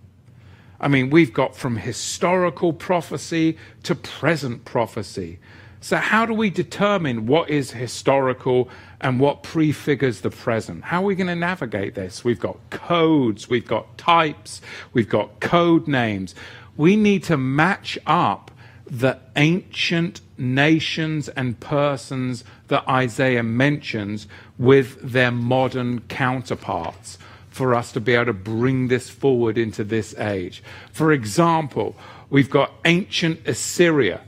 I 0.80 0.88
mean, 0.88 1.08
we've 1.08 1.32
got 1.32 1.56
from 1.56 1.76
historical 1.76 2.72
prophecy 2.72 3.56
to 3.84 3.94
present 3.94 4.64
prophecy. 4.64 5.38
So, 5.80 5.96
how 5.96 6.26
do 6.26 6.34
we 6.34 6.50
determine 6.50 7.26
what 7.26 7.48
is 7.48 7.70
historical 7.70 8.68
and 9.04 9.20
what 9.20 9.42
prefigures 9.42 10.23
the 10.23 10.30
present? 10.30 10.82
How 10.82 11.02
are 11.02 11.04
we 11.04 11.14
going 11.14 11.26
to 11.26 11.37
navigate 11.37 11.94
this? 11.94 12.25
We've 12.25 12.40
got 12.40 12.58
codes, 12.70 13.50
we've 13.50 13.66
got 13.66 13.99
types, 13.99 14.62
we've 14.94 15.11
got 15.11 15.40
code 15.40 15.87
names. 15.87 16.34
We 16.78 16.96
need 16.96 17.23
to 17.25 17.37
match 17.37 17.99
up 18.06 18.50
the 18.87 19.18
ancient 19.37 20.23
nations 20.38 21.28
and 21.28 21.61
persons 21.61 22.44
that 22.68 22.88
Isaiah 22.88 23.42
mentions 23.42 24.26
with 24.58 24.99
their 25.02 25.30
modern 25.30 26.00
counterparts 26.00 27.18
for 27.50 27.75
us 27.75 27.92
to 27.92 28.00
be 28.00 28.14
able 28.14 28.26
to 28.26 28.32
bring 28.32 28.88
this 28.88 29.11
forward 29.11 29.58
into 29.58 29.84
this 29.84 30.16
age. 30.16 30.62
For 30.92 31.12
example, 31.12 31.94
we've 32.30 32.50
got 32.50 32.73
ancient 32.87 33.46
Assyria, 33.46 34.23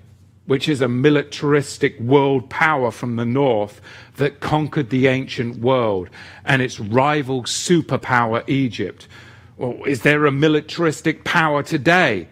which 0.47 0.69
is 0.69 0.81
a 0.81 0.89
militaristic 0.89 1.99
world 2.01 2.49
power 2.49 2.91
from 2.91 3.17
the 3.17 3.25
north 3.25 3.81
that 4.17 4.41
conquered 4.41 4.91
the 4.91 5.07
ancient 5.07 5.59
world, 5.59 6.09
and 6.45 6.63
its 6.63 6.81
rival 6.81 7.43
superpower, 7.43 8.49
Egypt. 8.49 9.09
Well, 9.57 9.85
is 9.87 10.03
there 10.03 10.27
a 10.27 10.33
militaristic 10.33 11.25
power 11.25 11.63
today? 11.63 12.29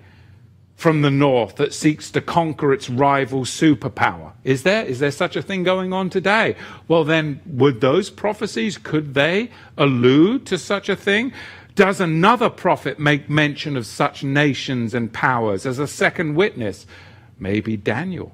from 0.76 1.02
the 1.02 1.10
north 1.10 1.56
that 1.56 1.72
seeks 1.72 2.10
to 2.10 2.20
conquer 2.20 2.72
its 2.72 2.90
rival 2.90 3.42
superpower. 3.42 4.32
Is 4.42 4.64
there? 4.64 4.84
Is 4.84 4.98
there 4.98 5.10
such 5.10 5.36
a 5.36 5.42
thing 5.42 5.62
going 5.62 5.92
on 5.92 6.10
today? 6.10 6.56
Well, 6.88 7.04
then, 7.04 7.40
would 7.46 7.80
those 7.80 8.10
prophecies, 8.10 8.76
could 8.76 9.14
they 9.14 9.50
allude 9.78 10.46
to 10.46 10.58
such 10.58 10.88
a 10.88 10.96
thing? 10.96 11.32
Does 11.74 12.00
another 12.00 12.50
prophet 12.50 12.98
make 12.98 13.30
mention 13.30 13.76
of 13.76 13.86
such 13.86 14.22
nations 14.22 14.94
and 14.94 15.12
powers 15.12 15.64
as 15.64 15.78
a 15.78 15.86
second 15.86 16.34
witness? 16.34 16.86
Maybe 17.38 17.76
Daniel. 17.76 18.32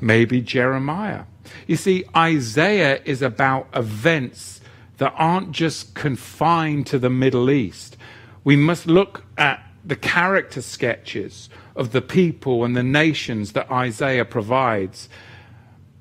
Maybe 0.00 0.40
Jeremiah. 0.40 1.24
You 1.66 1.76
see, 1.76 2.04
Isaiah 2.16 3.00
is 3.04 3.22
about 3.22 3.68
events 3.74 4.60
that 4.98 5.14
aren't 5.16 5.52
just 5.52 5.94
confined 5.94 6.86
to 6.88 6.98
the 6.98 7.10
Middle 7.10 7.50
East. 7.50 7.96
We 8.44 8.56
must 8.56 8.86
look 8.86 9.24
at 9.36 9.64
the 9.84 9.96
character 9.96 10.62
sketches 10.62 11.48
of 11.74 11.92
the 11.92 12.02
people 12.02 12.64
and 12.64 12.76
the 12.76 12.82
nations 12.82 13.52
that 13.52 13.70
Isaiah 13.70 14.24
provides, 14.24 15.08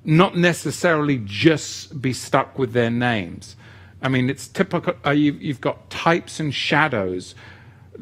not 0.03 0.37
necessarily 0.37 1.21
just 1.23 2.01
be 2.01 2.13
stuck 2.13 2.59
with 2.59 2.73
their 2.73 2.91
names. 2.91 3.55
I 4.01 4.09
mean, 4.09 4.29
it's 4.29 4.47
typical, 4.47 4.95
uh, 5.05 5.11
you, 5.11 5.33
you've 5.33 5.61
got 5.61 5.89
types 5.89 6.39
and 6.39 6.53
shadows, 6.53 7.35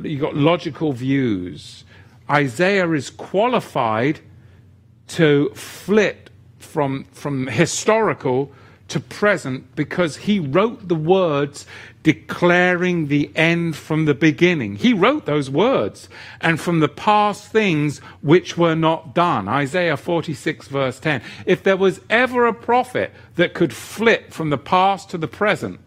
you've 0.02 0.22
got 0.22 0.36
logical 0.36 0.94
views. 0.94 1.84
Isaiah 2.30 2.90
is 2.92 3.10
qualified 3.10 4.20
to 5.10 5.50
flit 5.56 6.30
from, 6.60 7.06
from 7.06 7.48
historical 7.48 8.52
to 8.90 9.00
present 9.00 9.76
because 9.76 10.18
he 10.18 10.40
wrote 10.40 10.88
the 10.88 10.96
words 10.96 11.66
declaring 12.04 13.08
the 13.08 13.32
end 13.36 13.76
from 13.76 14.06
the 14.06 14.14
beginning. 14.14 14.76
He 14.76 14.94
wrote 14.94 15.26
those 15.26 15.50
words 15.50 16.10
and 16.42 16.60
from 16.60 16.80
the 16.80 16.90
past 16.90 17.52
things 17.52 18.00
which 18.22 18.58
were 18.58 18.76
not 18.76 19.14
done. 19.14 19.48
Isaiah 19.48 19.98
46 19.98 20.68
verse 20.68 21.00
10. 21.00 21.22
If 21.46 21.64
there 21.64 21.78
was 21.78 22.02
ever 22.10 22.46
a 22.46 22.54
prophet 22.54 23.12
that 23.36 23.54
could 23.54 23.74
flit 23.74 24.34
from 24.34 24.50
the 24.50 24.58
past 24.58 25.10
to 25.12 25.18
the 25.18 25.28
present, 25.28 25.80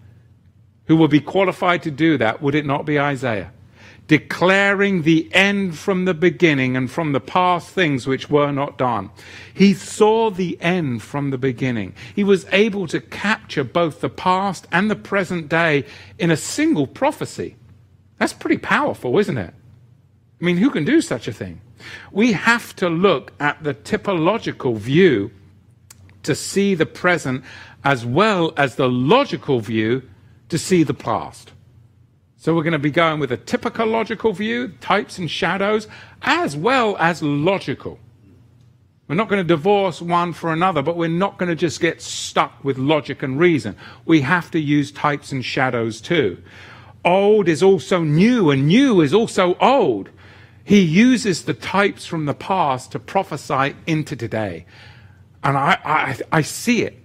who 0.87 0.97
would 0.97 1.11
be 1.11 1.21
qualified 1.21 1.83
to 1.85 1.91
do 1.91 2.19
that, 2.19 2.43
would 2.43 2.55
it 2.55 2.67
not 2.67 2.85
be 2.85 2.99
Isaiah? 2.99 3.53
Declaring 4.07 5.03
the 5.03 5.29
end 5.33 5.79
from 5.79 6.05
the 6.05 6.15
beginning 6.15 6.77
and 6.77 6.91
from 6.91 7.13
the 7.13 7.21
past 7.21 7.71
things 7.71 8.07
which 8.07 8.29
were 8.29 8.53
not 8.53 8.77
done. 8.77 9.11
He 9.55 9.75
saw 9.75 10.31
the 10.31 10.61
end 10.61 11.03
from 11.03 11.31
the 11.31 11.39
beginning. 11.39 11.95
He 12.15 12.25
was 12.25 12.47
able 12.53 12.87
to 12.89 13.01
capture 13.01 13.65
both 13.65 14.01
the 14.01 14.11
past 14.11 14.67
and 14.73 14.91
the 14.91 14.97
present 14.97 15.49
day 15.49 15.85
in 16.19 16.31
a 16.31 16.37
single 16.37 16.87
prophecy. 16.87 17.57
That's 18.19 18.33
pretty 18.33 18.59
powerful, 18.59 19.19
isn't 19.19 19.39
it? 19.39 19.55
I 20.41 20.45
mean, 20.45 20.57
who 20.57 20.71
can 20.71 20.85
do 20.85 21.01
such 21.01 21.29
a 21.29 21.33
thing? 21.33 21.61
We 22.11 22.33
have 22.33 22.75
to 22.77 22.89
look 22.89 23.33
at 23.41 23.63
the 23.63 23.75
typological 23.75 24.77
view 24.77 25.31
to 26.25 26.35
see 26.35 26.75
the 26.75 26.87
present 26.87 27.45
as 27.85 28.05
well 28.07 28.53
as 28.57 28.77
the 28.77 28.89
logical 28.89 29.61
view 29.61 30.03
to 30.49 30.59
see 30.59 30.83
the 30.83 30.95
past. 30.95 31.53
So 32.43 32.57
we're 32.57 32.65
going 32.65 32.73
to 32.73 32.81
be 32.81 32.91
going 32.91 33.21
with 33.21 33.31
a 33.31 33.37
typological 33.37 34.35
view, 34.35 34.75
types 34.81 35.17
and 35.17 35.31
shadows, 35.31 35.87
as 36.23 36.57
well 36.57 36.97
as 36.99 37.23
logical. 37.23 38.01
We're 39.07 39.15
not 39.15 39.29
going 39.29 39.39
to 39.39 39.47
divorce 39.47 40.03
one 40.03 40.33
for 40.33 40.53
another, 40.53 40.83
but 40.83 40.97
we're 40.97 41.09
not 41.09 41.39
going 41.39 41.51
to 41.51 41.55
just 41.55 41.81
get 41.81 42.03
stuck 42.03 42.65
with 42.65 42.79
logic 42.79 43.23
and 43.23 43.39
reason. 43.39 43.77
We 44.05 44.23
have 44.23 44.51
to 44.51 44.59
use 44.59 44.91
types 44.91 45.31
and 45.31 45.45
shadows 45.45 46.01
too. 46.01 46.43
Old 47.05 47.47
is 47.47 47.63
also 47.63 48.03
new, 48.03 48.51
and 48.51 48.67
new 48.67 49.03
is 49.03 49.15
also 49.15 49.55
old. 49.61 50.11
He 50.65 50.81
uses 50.81 51.45
the 51.45 51.55
types 51.55 52.07
from 52.07 52.25
the 52.25 52.35
past 52.35 52.91
to 52.91 52.99
prophesy 52.99 53.77
into 53.87 54.17
today. 54.17 54.67
And 55.45 55.57
I, 55.57 55.79
I, 55.85 56.19
I 56.33 56.43
see 56.43 56.83
it. 56.83 57.02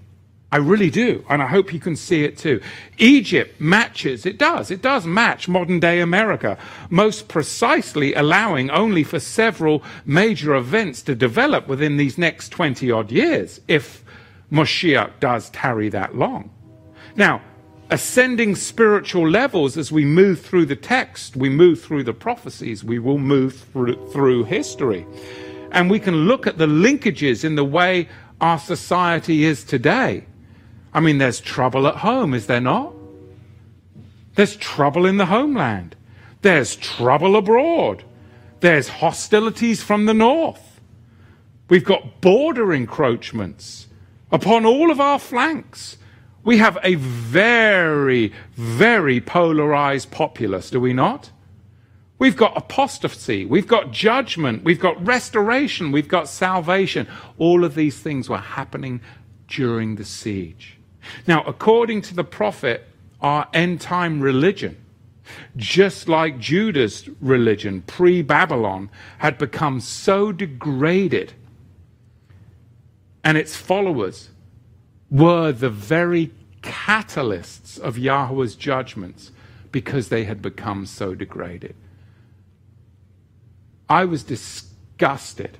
I 0.49 0.57
really 0.57 0.89
do. 0.89 1.25
And 1.29 1.41
I 1.41 1.47
hope 1.47 1.73
you 1.73 1.79
can 1.79 1.95
see 1.95 2.23
it 2.23 2.37
too. 2.37 2.61
Egypt 2.97 3.59
matches, 3.59 4.25
it 4.25 4.37
does, 4.37 4.71
it 4.71 4.81
does 4.81 5.05
match 5.05 5.49
modern 5.49 5.79
day 5.79 5.99
America, 5.99 6.57
most 6.89 7.27
precisely 7.27 8.13
allowing 8.13 8.69
only 8.69 9.03
for 9.03 9.19
several 9.19 9.83
major 10.05 10.55
events 10.55 11.01
to 11.03 11.15
develop 11.15 11.67
within 11.67 11.97
these 11.97 12.17
next 12.17 12.49
20 12.49 12.89
odd 12.91 13.11
years, 13.11 13.59
if 13.67 14.05
Moshiach 14.49 15.19
does 15.19 15.49
tarry 15.49 15.89
that 15.89 16.15
long. 16.15 16.49
Now, 17.17 17.41
ascending 17.89 18.55
spiritual 18.55 19.29
levels 19.29 19.77
as 19.77 19.91
we 19.91 20.05
move 20.05 20.39
through 20.39 20.67
the 20.67 20.77
text, 20.77 21.35
we 21.35 21.49
move 21.49 21.81
through 21.81 22.03
the 22.05 22.13
prophecies, 22.13 22.85
we 22.85 22.99
will 22.99 23.17
move 23.17 23.53
through, 23.73 24.11
through 24.11 24.45
history. 24.45 25.05
And 25.73 25.91
we 25.91 25.99
can 25.99 26.15
look 26.15 26.47
at 26.47 26.57
the 26.57 26.67
linkages 26.67 27.43
in 27.43 27.55
the 27.55 27.65
way 27.65 28.07
our 28.39 28.59
society 28.59 29.43
is 29.43 29.65
today 29.65 30.23
I 30.93 30.99
mean, 30.99 31.17
there's 31.17 31.39
trouble 31.39 31.87
at 31.87 31.97
home, 31.97 32.33
is 32.33 32.47
there 32.47 32.61
not? 32.61 32.93
There's 34.35 34.55
trouble 34.55 35.05
in 35.05 35.17
the 35.17 35.25
homeland. 35.25 35.95
There's 36.41 36.75
trouble 36.75 37.35
abroad. 37.35 38.03
There's 38.59 38.87
hostilities 38.87 39.83
from 39.83 40.05
the 40.05 40.13
north. 40.13 40.79
We've 41.69 41.83
got 41.83 42.21
border 42.21 42.73
encroachments 42.73 43.87
upon 44.31 44.65
all 44.65 44.91
of 44.91 44.99
our 44.99 45.19
flanks. 45.19 45.97
We 46.43 46.59
have 46.59 46.77
a 46.81 46.95
very, 46.95 48.31
very 48.53 49.19
polarized 49.19 50.11
populace, 50.11 50.69
do 50.69 50.79
we 50.79 50.93
not? 50.93 51.31
We've 52.19 52.37
got 52.37 52.57
apostasy, 52.57 53.45
we've 53.45 53.67
got 53.67 53.91
judgment, 53.91 54.63
we've 54.63 54.79
got 54.79 55.05
restoration, 55.05 55.91
we've 55.91 56.07
got 56.07 56.27
salvation. 56.27 57.07
All 57.37 57.63
of 57.63 57.75
these 57.75 57.99
things 57.99 58.27
were 58.29 58.37
happening 58.37 59.01
during 59.47 59.95
the 59.95 60.05
siege. 60.05 60.76
Now, 61.27 61.43
according 61.43 62.01
to 62.03 62.15
the 62.15 62.23
prophet, 62.23 62.87
our 63.21 63.47
end 63.53 63.81
time 63.81 64.21
religion, 64.21 64.77
just 65.55 66.07
like 66.07 66.39
Judah's 66.39 67.09
religion 67.19 67.81
pre 67.81 68.21
Babylon, 68.21 68.89
had 69.19 69.37
become 69.37 69.79
so 69.79 70.31
degraded, 70.31 71.33
and 73.23 73.37
its 73.37 73.55
followers 73.55 74.29
were 75.09 75.51
the 75.51 75.69
very 75.69 76.31
catalysts 76.61 77.79
of 77.79 77.97
Yahweh's 77.97 78.55
judgments 78.55 79.31
because 79.71 80.09
they 80.09 80.23
had 80.23 80.41
become 80.41 80.85
so 80.85 81.13
degraded. 81.13 81.75
I 83.89 84.05
was 84.05 84.23
disgusted 84.23 85.57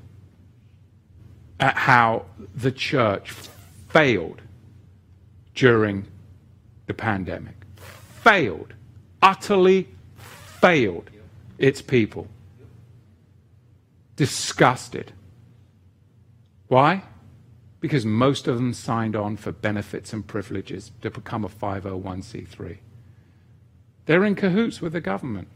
at 1.60 1.75
how 1.75 2.25
the 2.54 2.72
church 2.72 3.32
failed 3.89 4.42
during 5.58 6.06
the 6.86 6.94
pandemic. 6.94 7.56
Failed, 8.22 8.76
utterly 9.24 9.90
failed 10.16 11.10
its 11.58 11.82
people. 11.82 12.28
Disgusted. 14.16 15.14
Why? 16.68 17.04
Because 17.80 18.06
most 18.06 18.48
of 18.48 18.56
them 18.56 18.72
signed 18.72 19.16
on 19.16 19.36
for 19.36 19.52
benefits 19.52 20.14
and 20.14 20.26
privileges 20.26 20.92
to 21.02 21.10
become 21.10 21.44
a 21.44 21.50
501c3. 21.50 22.78
They're 24.06 24.26
in 24.26 24.36
cahoots 24.36 24.80
with 24.80 24.94
the 24.94 25.02
government. 25.02 25.48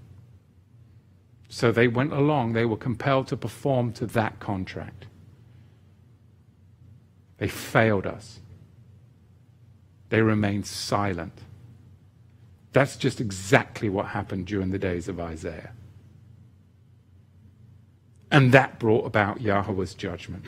So 1.47 1.71
they 1.71 1.87
went 1.87 2.11
along, 2.11 2.53
they 2.53 2.65
were 2.65 2.77
compelled 2.77 3.27
to 3.27 3.37
perform 3.37 3.93
to 3.93 4.07
that 4.07 4.39
contract. 4.39 5.05
They 7.37 7.47
failed 7.47 8.07
us 8.07 8.40
they 10.11 10.21
remained 10.21 10.67
silent. 10.67 11.31
That's 12.73 12.97
just 12.97 13.21
exactly 13.21 13.89
what 13.89 14.07
happened 14.07 14.45
during 14.45 14.69
the 14.69 14.77
days 14.77 15.07
of 15.07 15.19
Isaiah. 15.19 15.71
And 18.29 18.51
that 18.51 18.77
brought 18.77 19.05
about 19.05 19.41
Yahweh's 19.41 19.93
judgment. 19.93 20.45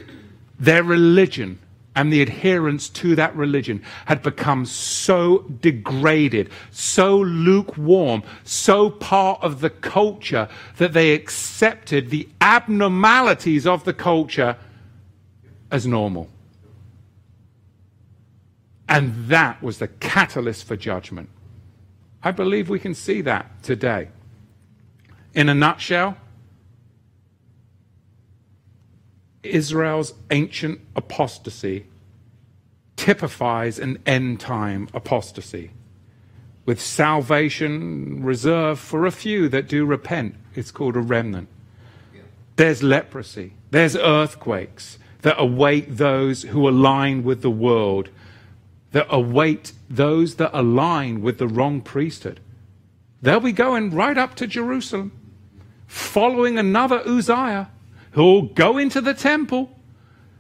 Their 0.60 0.84
religion 0.84 1.60
and 1.95 2.12
the 2.12 2.21
adherence 2.21 2.89
to 2.89 3.15
that 3.15 3.34
religion 3.38 3.82
had 4.06 4.21
become 4.21 4.65
so 4.65 5.39
degraded, 5.62 6.49
so 6.71 7.17
lukewarm, 7.19 8.23
so 8.43 8.89
part 8.89 9.41
of 9.41 9.62
the 9.62 9.69
culture 9.69 10.49
that 10.78 10.91
they 10.91 11.13
accepted 11.13 12.10
the 12.10 12.28
abnormalities 12.41 13.65
of 13.65 13.86
the 13.86 13.93
culture 13.93 14.58
as 15.71 15.88
normal. 15.88 16.28
And 18.93 19.25
that 19.25 19.63
was 19.63 19.79
the 19.79 19.88
catalyst 19.88 20.65
for 20.65 20.75
judgment. 20.75 21.27
I 22.21 22.29
believe 22.29 22.69
we 22.69 22.77
can 22.77 22.93
see 22.93 23.21
that 23.21 23.63
today. 23.63 24.10
In 25.34 25.49
a 25.49 25.56
nutshell, 25.56 26.15
Israel's 29.41 30.13
ancient 30.29 30.79
apostasy 30.95 31.88
typifies 32.95 33.79
an 33.79 33.97
end 34.06 34.39
time 34.39 34.88
apostasy 34.93 35.71
with 36.67 36.79
salvation 36.79 38.23
reserved 38.23 38.79
for 38.79 39.08
a 39.08 39.12
few 39.12 39.49
that 39.49 39.67
do 39.67 39.88
repent. 39.88 40.36
It's 40.53 40.69
called 40.69 40.95
a 40.95 41.01
remnant. 41.01 41.49
There's 42.58 42.84
leprosy, 42.84 43.53
there's 43.71 43.95
earthquakes 43.95 44.99
that 45.23 45.38
await 45.39 45.97
those 45.97 46.43
who 46.43 46.69
align 46.69 47.23
with 47.23 47.41
the 47.41 47.49
world 47.49 48.12
that 48.93 49.08
await 49.10 49.73
those 49.89 50.36
that 50.36 50.51
align 50.53 51.21
with 51.21 51.38
the 51.38 51.47
wrong 51.47 51.82
priesthood. 51.82 52.39
They'll 53.21 53.39
be 53.39 53.51
going 53.51 53.91
right 53.91 54.17
up 54.17 54.36
to 54.36 54.47
Jerusalem, 54.47 55.12
following 55.88 56.58
another 56.58 57.01
Uzziah 57.06 57.69
who'll 58.12 58.43
go 58.43 58.77
into 58.77 59.01
the 59.01 59.13
temple 59.13 59.77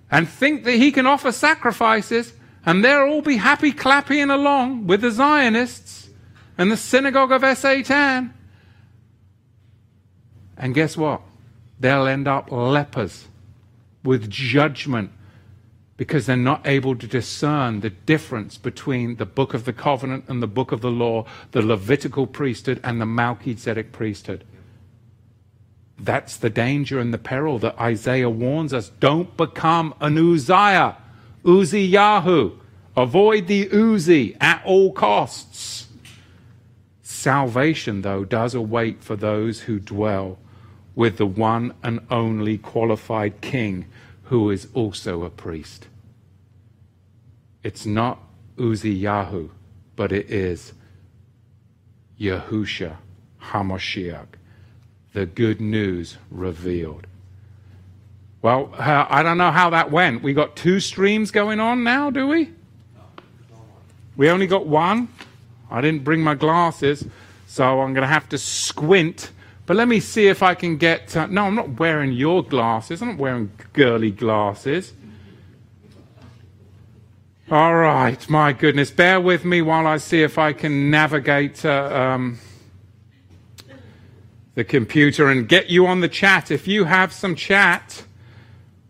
and 0.09 0.29
think 0.29 0.63
that 0.63 0.73
he 0.73 0.91
can 0.91 1.07
offer 1.07 1.31
sacrifices, 1.31 2.33
and 2.65 2.85
they'll 2.85 3.09
all 3.09 3.21
be 3.21 3.37
happy 3.37 3.71
clapping 3.71 4.29
along 4.29 4.85
with 4.85 5.01
the 5.01 5.11
Zionists 5.11 6.09
and 6.57 6.71
the 6.71 6.77
synagogue 6.77 7.31
of 7.31 7.57
Satan. 7.57 8.33
And 10.55 10.75
guess 10.75 10.95
what? 10.95 11.21
They'll 11.79 12.05
end 12.05 12.27
up 12.27 12.51
lepers 12.51 13.27
with 14.03 14.29
judgment 14.29 15.11
because 15.95 16.25
they're 16.25 16.35
not 16.35 16.65
able 16.65 16.95
to 16.95 17.07
discern 17.07 17.81
the 17.81 17.89
difference 17.89 18.57
between 18.57 19.17
the 19.17 19.25
book 19.25 19.53
of 19.53 19.65
the 19.65 19.73
covenant 19.73 20.25
and 20.27 20.41
the 20.41 20.47
book 20.47 20.71
of 20.71 20.81
the 20.81 20.91
law, 20.91 21.25
the 21.51 21.61
Levitical 21.61 22.25
priesthood 22.25 22.79
and 22.83 22.99
the 22.99 23.05
Melchizedek 23.05 23.91
priesthood. 23.91 24.43
That's 25.99 26.35
the 26.35 26.49
danger 26.49 26.99
and 26.99 27.13
the 27.13 27.19
peril 27.19 27.59
that 27.59 27.79
Isaiah 27.79 28.29
warns 28.29 28.73
us. 28.73 28.89
Don't 28.99 29.37
become 29.37 29.93
an 30.01 30.17
Uzziah, 30.17 30.97
Uzziyahu. 31.45 32.57
Avoid 32.97 33.47
the 33.47 33.67
Uzi 33.67 34.35
at 34.41 34.63
all 34.65 34.91
costs. 34.91 35.87
Salvation, 37.03 38.01
though, 38.01 38.25
does 38.25 38.55
await 38.55 39.03
for 39.03 39.15
those 39.15 39.61
who 39.61 39.79
dwell 39.79 40.39
with 40.95 41.17
the 41.17 41.25
one 41.25 41.73
and 41.83 41.99
only 42.09 42.57
qualified 42.57 43.39
king 43.41 43.85
who 44.23 44.49
is 44.49 44.67
also 44.73 45.23
a 45.23 45.29
priest. 45.29 45.87
It's 47.63 47.85
not 47.85 48.19
Uzziyahu, 48.57 49.49
but 49.95 50.11
it 50.11 50.29
is 50.29 50.73
Yahusha 52.19 52.97
HaMashiach, 53.41 54.27
the 55.13 55.25
good 55.25 55.59
news 55.59 56.17
revealed. 56.29 57.07
Well, 58.41 58.73
uh, 58.77 59.05
I 59.09 59.23
don't 59.23 59.37
know 59.37 59.51
how 59.51 59.69
that 59.69 59.91
went. 59.91 60.21
We 60.21 60.33
got 60.33 60.55
two 60.55 60.79
streams 60.79 61.31
going 61.31 61.59
on 61.59 61.83
now, 61.83 62.09
do 62.09 62.27
we? 62.27 62.49
We 64.17 64.29
only 64.29 64.47
got 64.47 64.67
one. 64.67 65.07
I 65.71 65.81
didn't 65.81 66.03
bring 66.03 66.21
my 66.21 66.35
glasses, 66.35 67.05
so 67.47 67.81
I'm 67.81 67.93
going 67.93 68.01
to 68.03 68.13
have 68.13 68.29
to 68.29 68.37
squint 68.37 69.31
but 69.65 69.77
let 69.77 69.87
me 69.87 69.99
see 69.99 70.27
if 70.27 70.43
I 70.43 70.55
can 70.55 70.77
get. 70.77 71.15
No, 71.15 71.43
I'm 71.45 71.55
not 71.55 71.79
wearing 71.79 72.11
your 72.11 72.43
glasses. 72.43 73.01
I'm 73.01 73.09
not 73.09 73.17
wearing 73.17 73.51
girly 73.71 74.11
glasses. 74.11 74.93
All 77.49 77.75
right, 77.75 78.29
my 78.29 78.51
goodness. 78.51 78.89
Bear 78.89 79.21
with 79.21 79.45
me 79.45 79.61
while 79.61 79.85
I 79.85 79.97
see 79.97 80.23
if 80.23 80.37
I 80.37 80.53
can 80.53 80.89
navigate 80.89 81.63
uh, 81.63 81.89
um, 81.93 82.39
the 84.55 84.63
computer 84.63 85.29
and 85.29 85.47
get 85.47 85.69
you 85.69 85.85
on 85.85 85.99
the 85.99 86.09
chat. 86.09 86.51
If 86.51 86.67
you 86.67 86.85
have 86.85 87.13
some 87.13 87.35
chat 87.35 88.05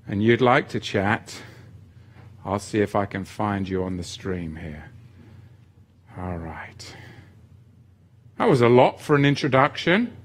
and 0.07 0.23
you'd 0.23 0.41
like 0.41 0.69
to 0.69 0.79
chat, 0.79 1.41
I'll 2.45 2.59
see 2.59 2.79
if 2.79 2.95
I 2.95 3.05
can 3.05 3.25
find 3.25 3.67
you 3.67 3.83
on 3.83 3.97
the 3.97 4.03
stream 4.03 4.55
here. 4.55 4.85
All 6.17 6.37
right. 6.37 6.95
That 8.37 8.49
was 8.49 8.61
a 8.61 8.69
lot 8.69 9.01
for 9.01 9.15
an 9.15 9.25
introduction. 9.25 10.15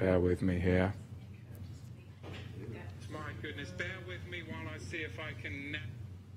Bear 0.00 0.18
with 0.18 0.40
me 0.40 0.58
here. 0.58 0.94
goodness. 3.42 3.68
Bear 3.72 3.98
with 4.08 4.26
me 4.30 4.42
while 4.48 4.72
I 4.74 4.78
see 4.78 4.96
if 4.96 5.20
I 5.20 5.38
can. 5.42 5.76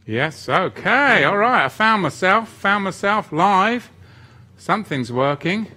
Yes, 0.05 0.49
okay, 0.49 1.23
all 1.23 1.37
right. 1.37 1.63
I 1.63 1.69
found 1.69 2.01
myself, 2.01 2.49
found 2.49 2.83
myself 2.83 3.31
live. 3.31 3.89
Something's 4.57 5.13
working. 5.13 5.67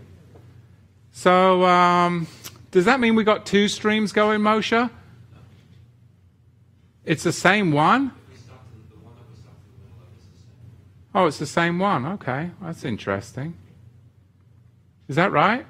So, 1.12 1.64
um, 1.64 2.26
does 2.72 2.86
that 2.86 2.98
mean 2.98 3.14
we 3.14 3.22
got 3.22 3.46
two 3.46 3.68
streams 3.68 4.10
going, 4.10 4.40
Moshe? 4.40 4.90
It's 7.04 7.22
the 7.22 7.32
same 7.32 7.70
one? 7.70 8.10
Oh, 11.14 11.26
it's 11.26 11.38
the 11.38 11.46
same 11.46 11.78
one. 11.78 12.04
Okay, 12.04 12.50
that's 12.60 12.84
interesting. 12.84 13.56
Is 15.06 15.14
that 15.14 15.30
right? 15.30 15.66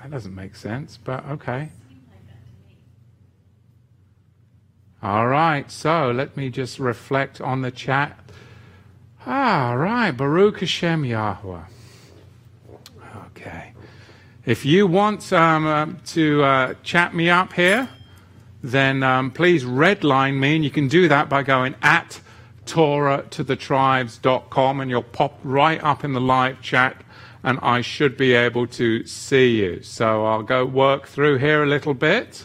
That 0.00 0.10
doesn't 0.10 0.34
make 0.34 0.56
sense, 0.56 0.98
but 1.02 1.26
okay. 1.28 1.70
All 5.02 5.26
right, 5.26 5.70
so 5.70 6.10
let 6.10 6.36
me 6.36 6.50
just 6.50 6.78
reflect 6.78 7.40
on 7.40 7.62
the 7.62 7.70
chat. 7.70 8.18
All 9.26 9.76
right, 9.76 10.10
Baruch 10.10 10.60
Hashem 10.60 11.04
Yahweh. 11.04 11.64
Okay. 13.26 13.72
If 14.44 14.64
you 14.64 14.86
want 14.86 15.32
um, 15.32 15.66
uh, 15.66 15.86
to 16.08 16.42
uh, 16.42 16.74
chat 16.82 17.14
me 17.14 17.28
up 17.28 17.52
here, 17.52 17.88
then 18.62 19.02
um, 19.02 19.30
please 19.30 19.64
redline 19.64 20.38
me, 20.38 20.56
and 20.56 20.64
you 20.64 20.70
can 20.70 20.88
do 20.88 21.08
that 21.08 21.28
by 21.28 21.42
going 21.42 21.74
at 21.82 22.20
Torah 22.66 23.24
to 23.30 23.42
the 23.42 23.56
tribes.com, 23.56 24.80
and 24.80 24.90
you'll 24.90 25.02
pop 25.02 25.38
right 25.42 25.82
up 25.82 26.04
in 26.04 26.12
the 26.12 26.20
live 26.20 26.60
chat, 26.60 26.96
and 27.42 27.58
I 27.62 27.80
should 27.80 28.16
be 28.16 28.32
able 28.34 28.66
to 28.68 29.04
see 29.06 29.56
you. 29.58 29.82
So 29.82 30.26
I'll 30.26 30.42
go 30.42 30.64
work 30.64 31.06
through 31.06 31.38
here 31.38 31.62
a 31.62 31.66
little 31.66 31.94
bit. 31.94 32.44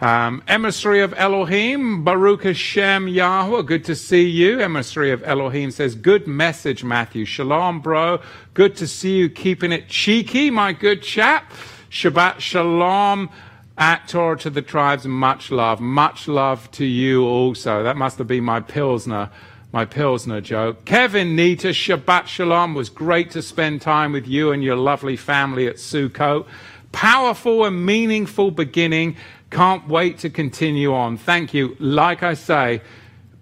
Um, 0.00 0.42
emissary 0.48 1.00
of 1.00 1.14
Elohim, 1.16 2.02
Baruch 2.02 2.42
Hashem 2.42 3.06
Yahweh, 3.06 3.62
good 3.62 3.84
to 3.84 3.94
see 3.94 4.28
you. 4.28 4.60
Emissary 4.60 5.12
of 5.12 5.22
Elohim 5.22 5.70
says, 5.70 5.94
Good 5.94 6.26
message, 6.26 6.82
Matthew. 6.82 7.24
Shalom, 7.24 7.80
bro. 7.80 8.20
Good 8.52 8.74
to 8.76 8.88
see 8.88 9.16
you 9.16 9.30
keeping 9.30 9.70
it 9.70 9.88
cheeky, 9.88 10.50
my 10.50 10.72
good 10.72 11.02
chap. 11.02 11.52
Shabbat 11.88 12.40
Shalom 12.40 13.30
at 13.78 14.08
Torah 14.08 14.36
to 14.38 14.50
the 14.50 14.62
tribes. 14.62 15.06
Much 15.06 15.52
love. 15.52 15.80
Much 15.80 16.26
love 16.26 16.68
to 16.72 16.84
you 16.84 17.24
also. 17.24 17.84
That 17.84 17.96
must 17.96 18.18
have 18.18 18.26
been 18.26 18.42
my 18.42 18.58
Pilsner. 18.58 19.30
My 19.72 19.86
pill's 19.86 20.26
no 20.26 20.38
joke. 20.42 20.84
Kevin 20.84 21.34
Nita, 21.34 21.68
Shabbat 21.68 22.26
Shalom. 22.26 22.74
Was 22.74 22.90
great 22.90 23.30
to 23.30 23.40
spend 23.40 23.80
time 23.80 24.12
with 24.12 24.28
you 24.28 24.52
and 24.52 24.62
your 24.62 24.76
lovely 24.76 25.16
family 25.16 25.66
at 25.66 25.76
Sukkot. 25.76 26.46
Powerful 26.92 27.64
and 27.64 27.86
meaningful 27.86 28.50
beginning 28.50 29.16
can't 29.48 29.88
wait 29.88 30.18
to 30.18 30.28
continue 30.28 30.92
on. 30.92 31.16
Thank 31.16 31.54
you. 31.54 31.74
Like 31.78 32.22
I 32.22 32.34
say, 32.34 32.82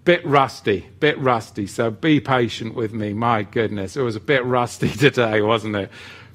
bit 0.05 0.25
rusty, 0.25 0.87
bit 1.01 1.19
rusty. 1.19 1.67
So 1.67 1.91
be 1.91 2.21
patient 2.21 2.75
with 2.75 2.93
me. 2.93 3.11
My 3.11 3.43
goodness, 3.43 3.97
it 3.97 4.01
was 4.01 4.15
a 4.15 4.21
bit 4.21 4.45
rusty 4.45 4.89
today, 4.89 5.41
wasn't 5.41 5.75
it? 5.75 5.91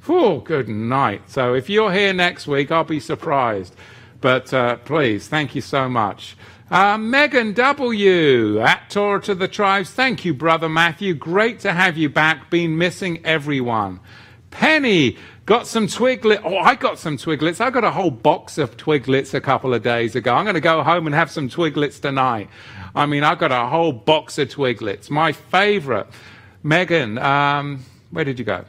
Oh, 0.06 0.40
good 0.40 0.68
night. 0.68 1.22
So 1.30 1.54
if 1.54 1.70
you're 1.70 1.92
here 1.92 2.12
next 2.12 2.46
week, 2.46 2.70
I'll 2.70 2.84
be 2.84 3.00
surprised. 3.00 3.74
But 4.20 4.52
uh, 4.52 4.76
please, 4.76 5.26
thank 5.26 5.54
you 5.54 5.62
so 5.62 5.88
much. 5.88 6.36
Uh, 6.70 6.98
Megan 6.98 7.52
W. 7.52 8.60
at 8.60 8.90
Torah 8.90 9.20
to 9.22 9.34
the 9.34 9.48
Tribes. 9.48 9.90
Thank 9.90 10.24
you, 10.24 10.34
Brother 10.34 10.68
Matthew. 10.68 11.14
Great 11.14 11.60
to 11.60 11.72
have 11.72 11.96
you 11.96 12.08
back. 12.08 12.50
Been 12.50 12.76
missing 12.76 13.24
everyone. 13.24 14.00
Penny, 14.50 15.16
Got 15.46 15.68
some 15.68 15.86
Twiglets. 15.86 16.40
Oh, 16.44 16.56
I 16.58 16.74
got 16.74 16.98
some 16.98 17.16
Twiglets. 17.16 17.60
I 17.60 17.70
got 17.70 17.84
a 17.84 17.92
whole 17.92 18.10
box 18.10 18.58
of 18.58 18.76
Twiglets 18.76 19.32
a 19.32 19.40
couple 19.40 19.74
of 19.74 19.82
days 19.84 20.16
ago. 20.16 20.34
I'm 20.34 20.44
going 20.44 20.56
to 20.56 20.60
go 20.60 20.82
home 20.82 21.06
and 21.06 21.14
have 21.14 21.30
some 21.30 21.48
Twiglets 21.48 22.00
tonight. 22.00 22.50
I 22.96 23.06
mean, 23.06 23.22
I 23.22 23.36
got 23.36 23.52
a 23.52 23.66
whole 23.68 23.92
box 23.92 24.38
of 24.38 24.48
Twiglets. 24.48 25.08
My 25.08 25.30
favorite. 25.30 26.08
Megan, 26.64 27.16
um, 27.18 27.84
where 28.10 28.24
did 28.24 28.40
you 28.40 28.44
go? 28.44 28.64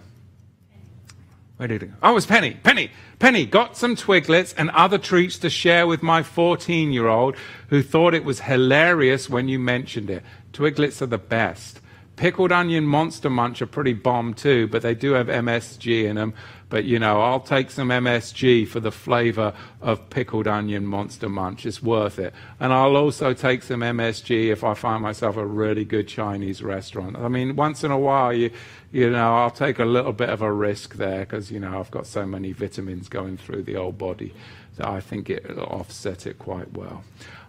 Where 1.58 1.68
did 1.68 1.84
it 1.84 1.88
go? 1.88 1.94
Oh, 2.04 2.12
it 2.12 2.14
was 2.14 2.26
Penny. 2.28 2.52
Penny. 2.64 2.92
Penny 3.18 3.46
got 3.46 3.76
some 3.76 3.96
Twiglets 3.96 4.54
and 4.58 4.70
other 4.72 5.00
treats 5.00 5.40
to 5.40 5.50
share 5.50 5.88
with 5.88 6.04
my 6.04 6.22
14 6.22 6.94
year 6.94 7.08
old 7.08 7.36
who 7.70 7.82
thought 7.82 8.14
it 8.14 8.24
was 8.24 8.42
hilarious 8.42 9.30
when 9.30 9.48
you 9.48 9.58
mentioned 9.58 10.10
it. 10.10 10.24
Twiglets 10.54 11.02
are 11.02 11.08
the 11.08 11.18
best. 11.18 11.82
Pickled 12.18 12.52
onion 12.52 12.86
monster 12.88 13.30
munch 13.30 13.62
are 13.62 13.68
pretty 13.68 13.94
bomb 13.94 14.34
too, 14.34 14.68
but 14.68 14.82
they 14.82 14.96
do 14.96 15.12
have 15.12 15.28
MSG 15.28 16.06
in 16.06 16.16
them. 16.16 16.34
But 16.68 16.84
you 16.84 16.98
know, 16.98 17.22
I'll 17.22 17.40
take 17.40 17.70
some 17.70 17.90
MSG 17.90 18.68
for 18.68 18.80
the 18.80 18.92
flavor 18.92 19.54
of 19.82 20.10
pickled 20.10 20.48
onion 20.48 20.88
monster 20.88 21.30
munch. 21.30 21.64
It's 21.64 21.82
worth 21.82 22.18
it. 22.18 22.34
And 22.60 22.74
I'll 22.74 22.98
also 22.98 23.34
take 23.34 23.62
some 23.62 23.82
MSG 23.82 24.52
if 24.52 24.64
I 24.64 24.74
find 24.74 25.04
myself 25.04 25.38
a 25.38 25.46
really 25.46 25.86
good 25.86 26.08
Chinese 26.08 26.64
restaurant. 26.64 27.18
I 27.18 27.28
mean, 27.28 27.56
once 27.56 27.84
in 27.84 27.92
a 27.92 28.00
while, 28.00 28.34
you, 28.34 28.50
you 28.92 29.12
know, 29.12 29.36
I'll 29.36 29.52
take 29.52 29.78
a 29.78 29.86
little 29.86 30.12
bit 30.12 30.30
of 30.30 30.42
a 30.42 30.52
risk 30.52 30.96
there 30.96 31.20
because, 31.20 31.52
you 31.52 31.60
know, 31.60 31.80
I've 31.80 31.92
got 31.92 32.08
so 32.08 32.26
many 32.26 32.52
vitamins 32.52 33.10
going 33.10 33.38
through 33.38 33.62
the 33.62 33.76
old 33.76 34.00
body 34.00 34.34
that 34.78 34.88
I 34.88 35.02
think 35.02 35.30
it'll 35.30 35.64
offset 35.66 36.26
it 36.26 36.40
quite 36.40 36.74
well. 36.74 37.04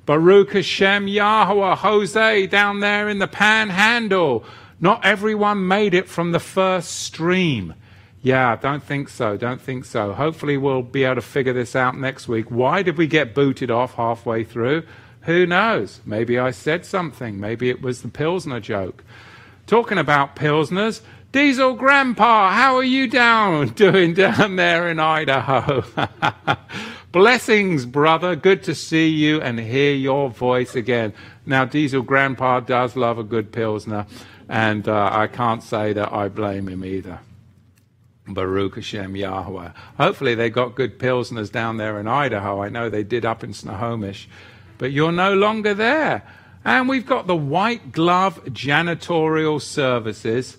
Baruch 0.08 0.54
Hashem 0.54 1.06
Yahweh, 1.06 1.76
Jose 1.76 2.46
down 2.46 2.80
there 2.80 3.10
in 3.10 3.18
the 3.18 3.28
panhandle. 3.28 4.42
Not 4.80 5.04
everyone 5.04 5.68
made 5.68 5.92
it 5.92 6.08
from 6.08 6.32
the 6.32 6.40
first 6.40 7.00
stream. 7.00 7.74
Yeah, 8.22 8.56
don't 8.56 8.82
think 8.82 9.10
so. 9.10 9.36
Don't 9.36 9.60
think 9.60 9.84
so. 9.84 10.14
Hopefully, 10.14 10.56
we'll 10.56 10.80
be 10.80 11.04
able 11.04 11.16
to 11.16 11.20
figure 11.20 11.52
this 11.52 11.76
out 11.76 11.94
next 11.94 12.26
week. 12.26 12.50
Why 12.50 12.82
did 12.82 12.96
we 12.96 13.06
get 13.06 13.34
booted 13.34 13.70
off 13.70 13.96
halfway 13.96 14.44
through? 14.44 14.84
Who 15.24 15.44
knows? 15.44 16.00
Maybe 16.06 16.38
I 16.38 16.52
said 16.52 16.86
something. 16.86 17.38
Maybe 17.38 17.68
it 17.68 17.82
was 17.82 18.00
the 18.00 18.08
Pilsner 18.08 18.60
joke. 18.60 19.04
Talking 19.66 19.98
about 19.98 20.36
Pilsners, 20.36 21.02
Diesel 21.32 21.74
Grandpa, 21.74 22.50
how 22.52 22.76
are 22.76 22.82
you 22.82 23.08
down 23.08 23.68
doing 23.74 24.14
down 24.14 24.56
there 24.56 24.88
in 24.88 25.00
Idaho? 25.00 25.84
Blessings, 27.10 27.86
brother. 27.86 28.36
Good 28.36 28.62
to 28.64 28.74
see 28.74 29.08
you 29.08 29.40
and 29.40 29.58
hear 29.58 29.94
your 29.94 30.28
voice 30.28 30.74
again. 30.74 31.14
Now, 31.46 31.64
Diesel 31.64 32.02
Grandpa 32.02 32.60
does 32.60 32.96
love 32.96 33.18
a 33.18 33.24
good 33.24 33.50
Pilsner, 33.50 34.04
and 34.46 34.86
uh, 34.86 35.08
I 35.10 35.26
can't 35.26 35.62
say 35.62 35.94
that 35.94 36.12
I 36.12 36.28
blame 36.28 36.68
him 36.68 36.84
either. 36.84 37.20
Baruch 38.26 38.74
Hashem 38.74 39.16
Yahweh. 39.16 39.70
Hopefully 39.96 40.34
they 40.34 40.50
got 40.50 40.74
good 40.74 40.98
pilsners 40.98 41.50
down 41.50 41.78
there 41.78 41.98
in 41.98 42.06
Idaho. 42.06 42.62
I 42.62 42.68
know 42.68 42.90
they 42.90 43.04
did 43.04 43.24
up 43.24 43.42
in 43.42 43.54
Snohomish. 43.54 44.28
But 44.76 44.92
you're 44.92 45.10
no 45.10 45.32
longer 45.32 45.72
there. 45.72 46.22
And 46.62 46.90
we've 46.90 47.06
got 47.06 47.26
the 47.26 47.34
white 47.34 47.90
glove 47.90 48.44
janitorial 48.44 49.62
services. 49.62 50.58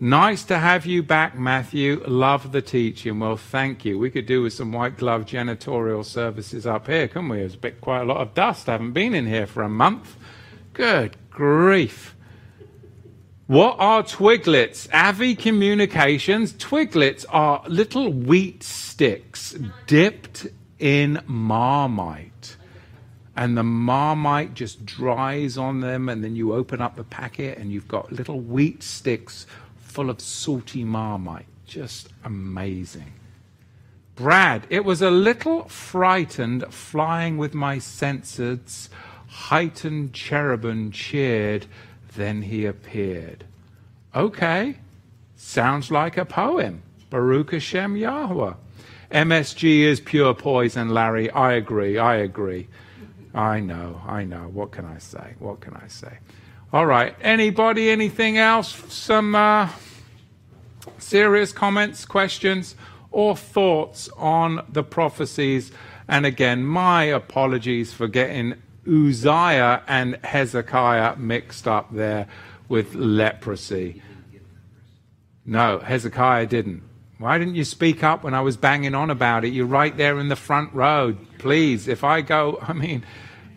Nice 0.00 0.44
to 0.44 0.58
have 0.58 0.86
you 0.86 1.02
back, 1.02 1.36
Matthew. 1.36 2.04
Love 2.06 2.52
the 2.52 2.62
teaching. 2.62 3.18
Well, 3.18 3.36
thank 3.36 3.84
you. 3.84 3.98
We 3.98 4.10
could 4.10 4.26
do 4.26 4.42
with 4.42 4.52
some 4.52 4.70
white 4.70 4.96
glove 4.96 5.24
janitorial 5.24 6.04
services 6.04 6.68
up 6.68 6.86
here, 6.86 7.08
couldn't 7.08 7.30
we? 7.30 7.38
There's 7.38 7.54
a 7.54 7.58
bit, 7.58 7.80
quite 7.80 8.02
a 8.02 8.04
lot 8.04 8.18
of 8.18 8.32
dust. 8.32 8.68
I 8.68 8.72
haven't 8.72 8.92
been 8.92 9.12
in 9.12 9.26
here 9.26 9.48
for 9.48 9.64
a 9.64 9.68
month. 9.68 10.16
Good 10.72 11.16
grief. 11.30 12.14
What 13.48 13.74
are 13.80 14.04
twiglets? 14.04 14.88
Avi 14.94 15.34
Communications. 15.34 16.52
Twiglets 16.52 17.24
are 17.30 17.64
little 17.66 18.12
wheat 18.12 18.62
sticks 18.62 19.56
dipped 19.88 20.46
in 20.78 21.20
marmite. 21.26 22.56
And 23.36 23.56
the 23.56 23.64
marmite 23.64 24.54
just 24.54 24.86
dries 24.86 25.58
on 25.58 25.80
them, 25.80 26.08
and 26.08 26.22
then 26.22 26.36
you 26.36 26.52
open 26.52 26.80
up 26.80 26.94
the 26.94 27.04
packet, 27.04 27.58
and 27.58 27.72
you've 27.72 27.88
got 27.88 28.12
little 28.12 28.40
wheat 28.40 28.84
sticks 28.84 29.46
full 29.98 30.10
of 30.10 30.20
salty 30.20 30.84
marmite. 30.84 31.48
Just 31.66 32.10
amazing. 32.22 33.12
Brad, 34.14 34.64
it 34.70 34.84
was 34.84 35.02
a 35.02 35.10
little 35.10 35.64
frightened 35.64 36.72
flying 36.72 37.36
with 37.36 37.52
my 37.52 37.80
senses. 37.80 38.90
Heightened 39.26 40.12
cherubim 40.12 40.92
cheered 40.92 41.66
then 42.14 42.42
he 42.42 42.64
appeared. 42.64 43.42
Okay, 44.14 44.76
sounds 45.34 45.90
like 45.90 46.16
a 46.16 46.24
poem. 46.24 46.80
Baruch 47.10 47.50
Hashem 47.50 47.96
Yahweh. 47.96 48.54
MSG 49.10 49.80
is 49.80 49.98
pure 49.98 50.32
poison, 50.32 50.90
Larry. 50.90 51.28
I 51.32 51.54
agree. 51.54 51.98
I 51.98 52.18
agree. 52.18 52.68
I 53.34 53.58
know. 53.58 54.00
I 54.06 54.22
know. 54.22 54.48
What 54.52 54.70
can 54.70 54.84
I 54.84 54.98
say? 54.98 55.34
What 55.40 55.58
can 55.60 55.74
I 55.74 55.88
say? 55.88 56.18
All 56.72 56.86
right. 56.86 57.16
Anybody? 57.20 57.90
Anything 57.90 58.38
else? 58.38 58.68
Some 58.92 59.34
uh, 59.34 59.70
serious 60.98 61.52
comments, 61.52 62.04
questions, 62.04 62.76
or 63.10 63.36
thoughts 63.36 64.08
on 64.16 64.64
the 64.68 64.82
prophecies? 64.82 65.72
And 66.08 66.26
again, 66.26 66.64
my 66.64 67.04
apologies 67.04 67.92
for 67.92 68.08
getting 68.08 68.54
Uzziah 68.86 69.82
and 69.86 70.16
Hezekiah 70.24 71.16
mixed 71.16 71.68
up 71.68 71.92
there 71.92 72.26
with 72.68 72.94
leprosy. 72.94 74.02
No, 75.44 75.78
Hezekiah 75.78 76.46
didn't. 76.46 76.82
Why 77.18 77.38
didn't 77.38 77.56
you 77.56 77.64
speak 77.64 78.04
up 78.04 78.22
when 78.22 78.34
I 78.34 78.40
was 78.42 78.56
banging 78.56 78.94
on 78.94 79.10
about 79.10 79.44
it? 79.44 79.48
You're 79.48 79.66
right 79.66 79.96
there 79.96 80.18
in 80.18 80.28
the 80.28 80.36
front 80.36 80.72
row. 80.72 81.16
Please, 81.38 81.88
if 81.88 82.04
I 82.04 82.20
go, 82.20 82.58
I 82.62 82.72
mean, 82.72 83.04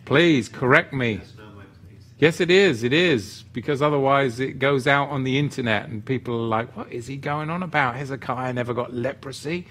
Please 0.04 0.48
correct 0.48 0.92
me. 0.92 1.16
That's 1.16 1.36
not 1.36 1.56
my 1.56 1.64
place. 1.88 2.02
Yes, 2.22 2.38
it 2.38 2.52
is. 2.52 2.84
It 2.84 2.92
is. 2.92 3.42
Because 3.52 3.82
otherwise 3.82 4.38
it 4.38 4.60
goes 4.60 4.86
out 4.86 5.08
on 5.08 5.24
the 5.24 5.40
internet 5.40 5.88
and 5.88 6.04
people 6.04 6.36
are 6.36 6.46
like, 6.46 6.76
what 6.76 6.92
is 6.92 7.08
he 7.08 7.16
going 7.16 7.50
on 7.50 7.64
about? 7.64 7.96
Hezekiah 7.96 8.52
never 8.52 8.72
got 8.72 8.94
leprosy. 8.94 9.66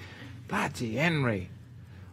Bloody 0.49 0.97
Henry. 0.97 1.49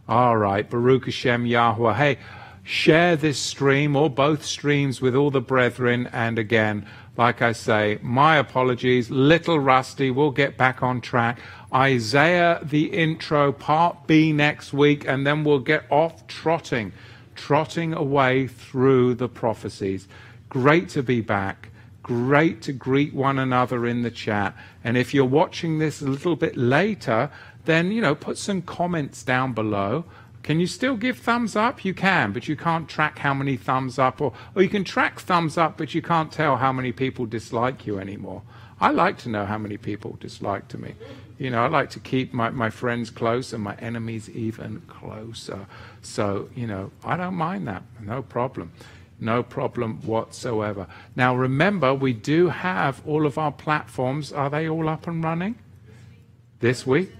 All 0.09 0.37
right. 0.37 0.70
Baruch 0.70 1.07
Hashem 1.07 1.44
Yahweh. 1.44 1.94
Hey, 1.94 2.18
share 2.62 3.16
this 3.16 3.37
stream 3.37 3.96
or 3.96 4.09
both 4.09 4.44
streams 4.44 5.01
with 5.01 5.16
all 5.16 5.33
the 5.33 5.40
brethren. 5.40 6.09
And 6.12 6.38
again, 6.38 6.87
like 7.16 7.42
I 7.42 7.51
say, 7.51 7.98
my 8.01 8.37
apologies. 8.37 9.11
Little 9.11 9.59
rusty. 9.59 10.12
We'll 10.12 10.31
get 10.31 10.57
back 10.57 10.85
on 10.85 11.01
track. 11.01 11.40
Isaiah, 11.74 12.61
the 12.62 12.85
intro, 12.85 13.51
part 13.51 14.07
B 14.07 14.33
next 14.33 14.72
week. 14.72 15.05
And 15.05 15.27
then 15.27 15.42
we'll 15.42 15.59
get 15.59 15.83
off 15.90 16.29
trotting 16.29 16.92
trotting 17.38 17.94
away 17.94 18.48
through 18.48 19.14
the 19.14 19.29
prophecies. 19.29 20.09
Great 20.48 20.88
to 20.90 21.02
be 21.02 21.20
back. 21.20 21.70
Great 22.02 22.62
to 22.62 22.72
greet 22.72 23.12
one 23.12 23.38
another 23.38 23.87
in 23.87 24.02
the 24.02 24.11
chat. 24.11 24.56
And 24.82 24.96
if 24.96 25.12
you're 25.12 25.24
watching 25.24 25.78
this 25.78 26.00
a 26.00 26.06
little 26.06 26.37
bit 26.37 26.56
later, 26.56 27.30
then, 27.66 27.92
you 27.92 28.00
know, 28.00 28.14
put 28.14 28.38
some 28.38 28.62
comments 28.62 29.22
down 29.22 29.52
below. 29.52 30.06
Can 30.42 30.58
you 30.58 30.66
still 30.66 30.96
give 30.96 31.18
thumbs 31.18 31.54
up? 31.54 31.84
You 31.84 31.92
can, 31.92 32.32
but 32.32 32.48
you 32.48 32.56
can't 32.56 32.88
track 32.88 33.18
how 33.18 33.34
many 33.34 33.58
thumbs 33.58 33.98
up, 33.98 34.22
or, 34.22 34.32
or 34.54 34.62
you 34.62 34.70
can 34.70 34.84
track 34.84 35.20
thumbs 35.20 35.58
up, 35.58 35.76
but 35.76 35.94
you 35.94 36.00
can't 36.00 36.32
tell 36.32 36.56
how 36.56 36.72
many 36.72 36.92
people 36.92 37.26
dislike 37.26 37.87
you 37.87 37.98
anymore. 37.98 38.42
I 38.80 38.90
like 38.90 39.18
to 39.18 39.28
know 39.28 39.44
how 39.44 39.58
many 39.58 39.76
people 39.76 40.16
dislike 40.20 40.68
to 40.68 40.78
me. 40.78 40.94
You 41.37 41.50
know, 41.50 41.62
I 41.62 41.68
like 41.68 41.90
to 41.90 42.00
keep 42.00 42.32
my, 42.32 42.48
my 42.50 42.70
friends 42.70 43.11
close 43.11 43.52
and 43.52 43.62
my 43.62 43.74
enemies 43.76 44.30
even 44.30 44.80
closer. 44.88 45.66
So, 46.00 46.48
you 46.54 46.66
know, 46.66 46.90
I 47.04 47.16
don't 47.16 47.34
mind 47.34 47.68
that. 47.68 47.82
No 48.00 48.22
problem. 48.22 48.72
No 49.20 49.42
problem 49.42 50.00
whatsoever. 50.02 50.87
Now, 51.16 51.35
remember, 51.35 51.92
we 51.92 52.12
do 52.12 52.48
have 52.48 53.02
all 53.07 53.26
of 53.26 53.37
our 53.37 53.50
platforms. 53.50 54.33
Are 54.33 54.48
they 54.48 54.68
all 54.68 54.88
up 54.88 55.09
and 55.09 55.24
running 55.24 55.57
this 56.61 56.87
week? 56.87 57.11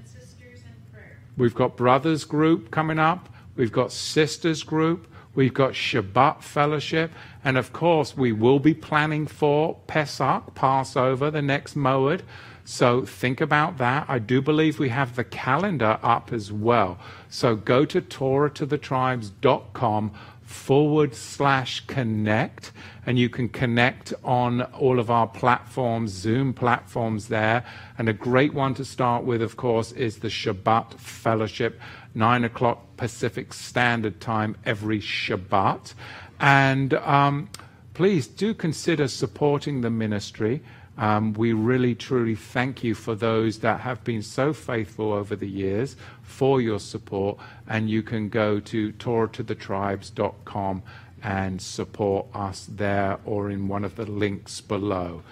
We've 1.37 1.54
got 1.54 1.76
Brothers 1.76 2.24
Group 2.24 2.70
coming 2.70 2.98
up. 2.98 3.28
We've 3.56 3.72
got 3.72 3.92
Sisters 3.92 4.62
Group. 4.62 5.08
We've 5.34 5.54
got 5.54 5.72
Shabbat 5.72 6.42
Fellowship. 6.42 7.11
And 7.44 7.56
of 7.56 7.72
course, 7.72 8.16
we 8.16 8.32
will 8.32 8.58
be 8.58 8.74
planning 8.74 9.26
for 9.26 9.78
Pesach, 9.87 10.54
Passover, 10.54 11.30
the 11.30 11.42
next 11.42 11.76
Moed. 11.76 12.22
So 12.64 13.04
think 13.04 13.40
about 13.40 13.78
that. 13.78 14.04
I 14.08 14.18
do 14.18 14.42
believe 14.42 14.78
we 14.78 14.90
have 14.90 15.16
the 15.16 15.24
calendar 15.24 15.98
up 16.02 16.32
as 16.32 16.52
well. 16.52 16.98
So 17.28 17.56
go 17.56 17.84
to 17.87 18.02
TorahToTheTribes.com 18.02 20.12
forward 20.48 21.14
slash 21.14 21.80
connect 21.87 22.72
and 23.04 23.18
you 23.18 23.28
can 23.28 23.50
connect 23.50 24.14
on 24.24 24.62
all 24.62 24.98
of 24.98 25.11
our 25.11 25.26
platforms 25.26 26.11
zoom 26.11 26.54
platforms 26.54 27.28
there. 27.28 27.62
And 27.98 28.08
a 28.08 28.14
great 28.14 28.54
one 28.54 28.72
to 28.74 28.84
start 28.84 29.24
with 29.24 29.42
of 29.42 29.58
course 29.58 29.92
is 29.92 30.20
the 30.20 30.28
shabbat 30.28 30.94
fellowship 30.94 31.78
9 32.14 32.44
o'clock 32.44 32.96
pacific 32.96 33.52
standard 33.52 34.22
time 34.22 34.56
every 34.64 35.00
shabbat. 35.00 35.92
And 36.40 36.94
um, 36.94 37.50
please 37.92 38.26
do 38.26 38.54
consider 38.54 39.06
supporting 39.06 39.82
the 39.82 39.90
ministry 39.90 40.62
Um, 40.98 41.32
we 41.32 41.52
really, 41.52 41.94
truly 41.94 42.34
thank 42.34 42.82
you 42.82 42.94
for 42.94 43.14
those 43.14 43.61
that 43.61 43.80
have 43.80 44.02
been 44.02 44.20
so 44.20 44.52
faithful 44.52 45.12
over 45.12 45.37
the 45.37 45.48
years 45.48 45.96
for 46.22 46.61
your 46.61 46.80
support. 46.80 47.38
And 47.68 47.88
you 47.88 48.02
can 48.02 48.28
go 48.28 48.58
to 48.61 48.92
TorahToTheTribes.com 48.92 50.82
and 51.22 51.62
support 51.62 52.26
us 52.34 52.68
there 52.68 53.18
or 53.24 53.50
in 53.50 53.68
one 53.68 53.84
of 53.84 53.96
the 53.96 54.06
links 54.06 54.61
below. 54.61 55.22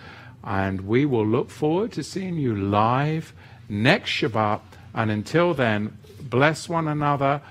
And 0.45 0.83
we 0.83 1.05
will 1.05 1.27
look 1.27 1.51
forward 1.51 1.93
to 1.93 2.05
seeing 2.05 2.37
you 2.37 2.55
live 2.55 3.33
next 3.69 4.11
Shabbat. 4.11 4.61
And 4.95 5.11
until 5.11 5.53
then, 5.53 5.99
bless 6.21 6.69
one 6.69 6.89
another, 6.89 7.43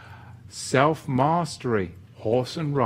self 0.50 1.08
mastery, 1.08 1.92
horse 2.18 2.56
and 2.58 2.76
rider. 2.76 2.84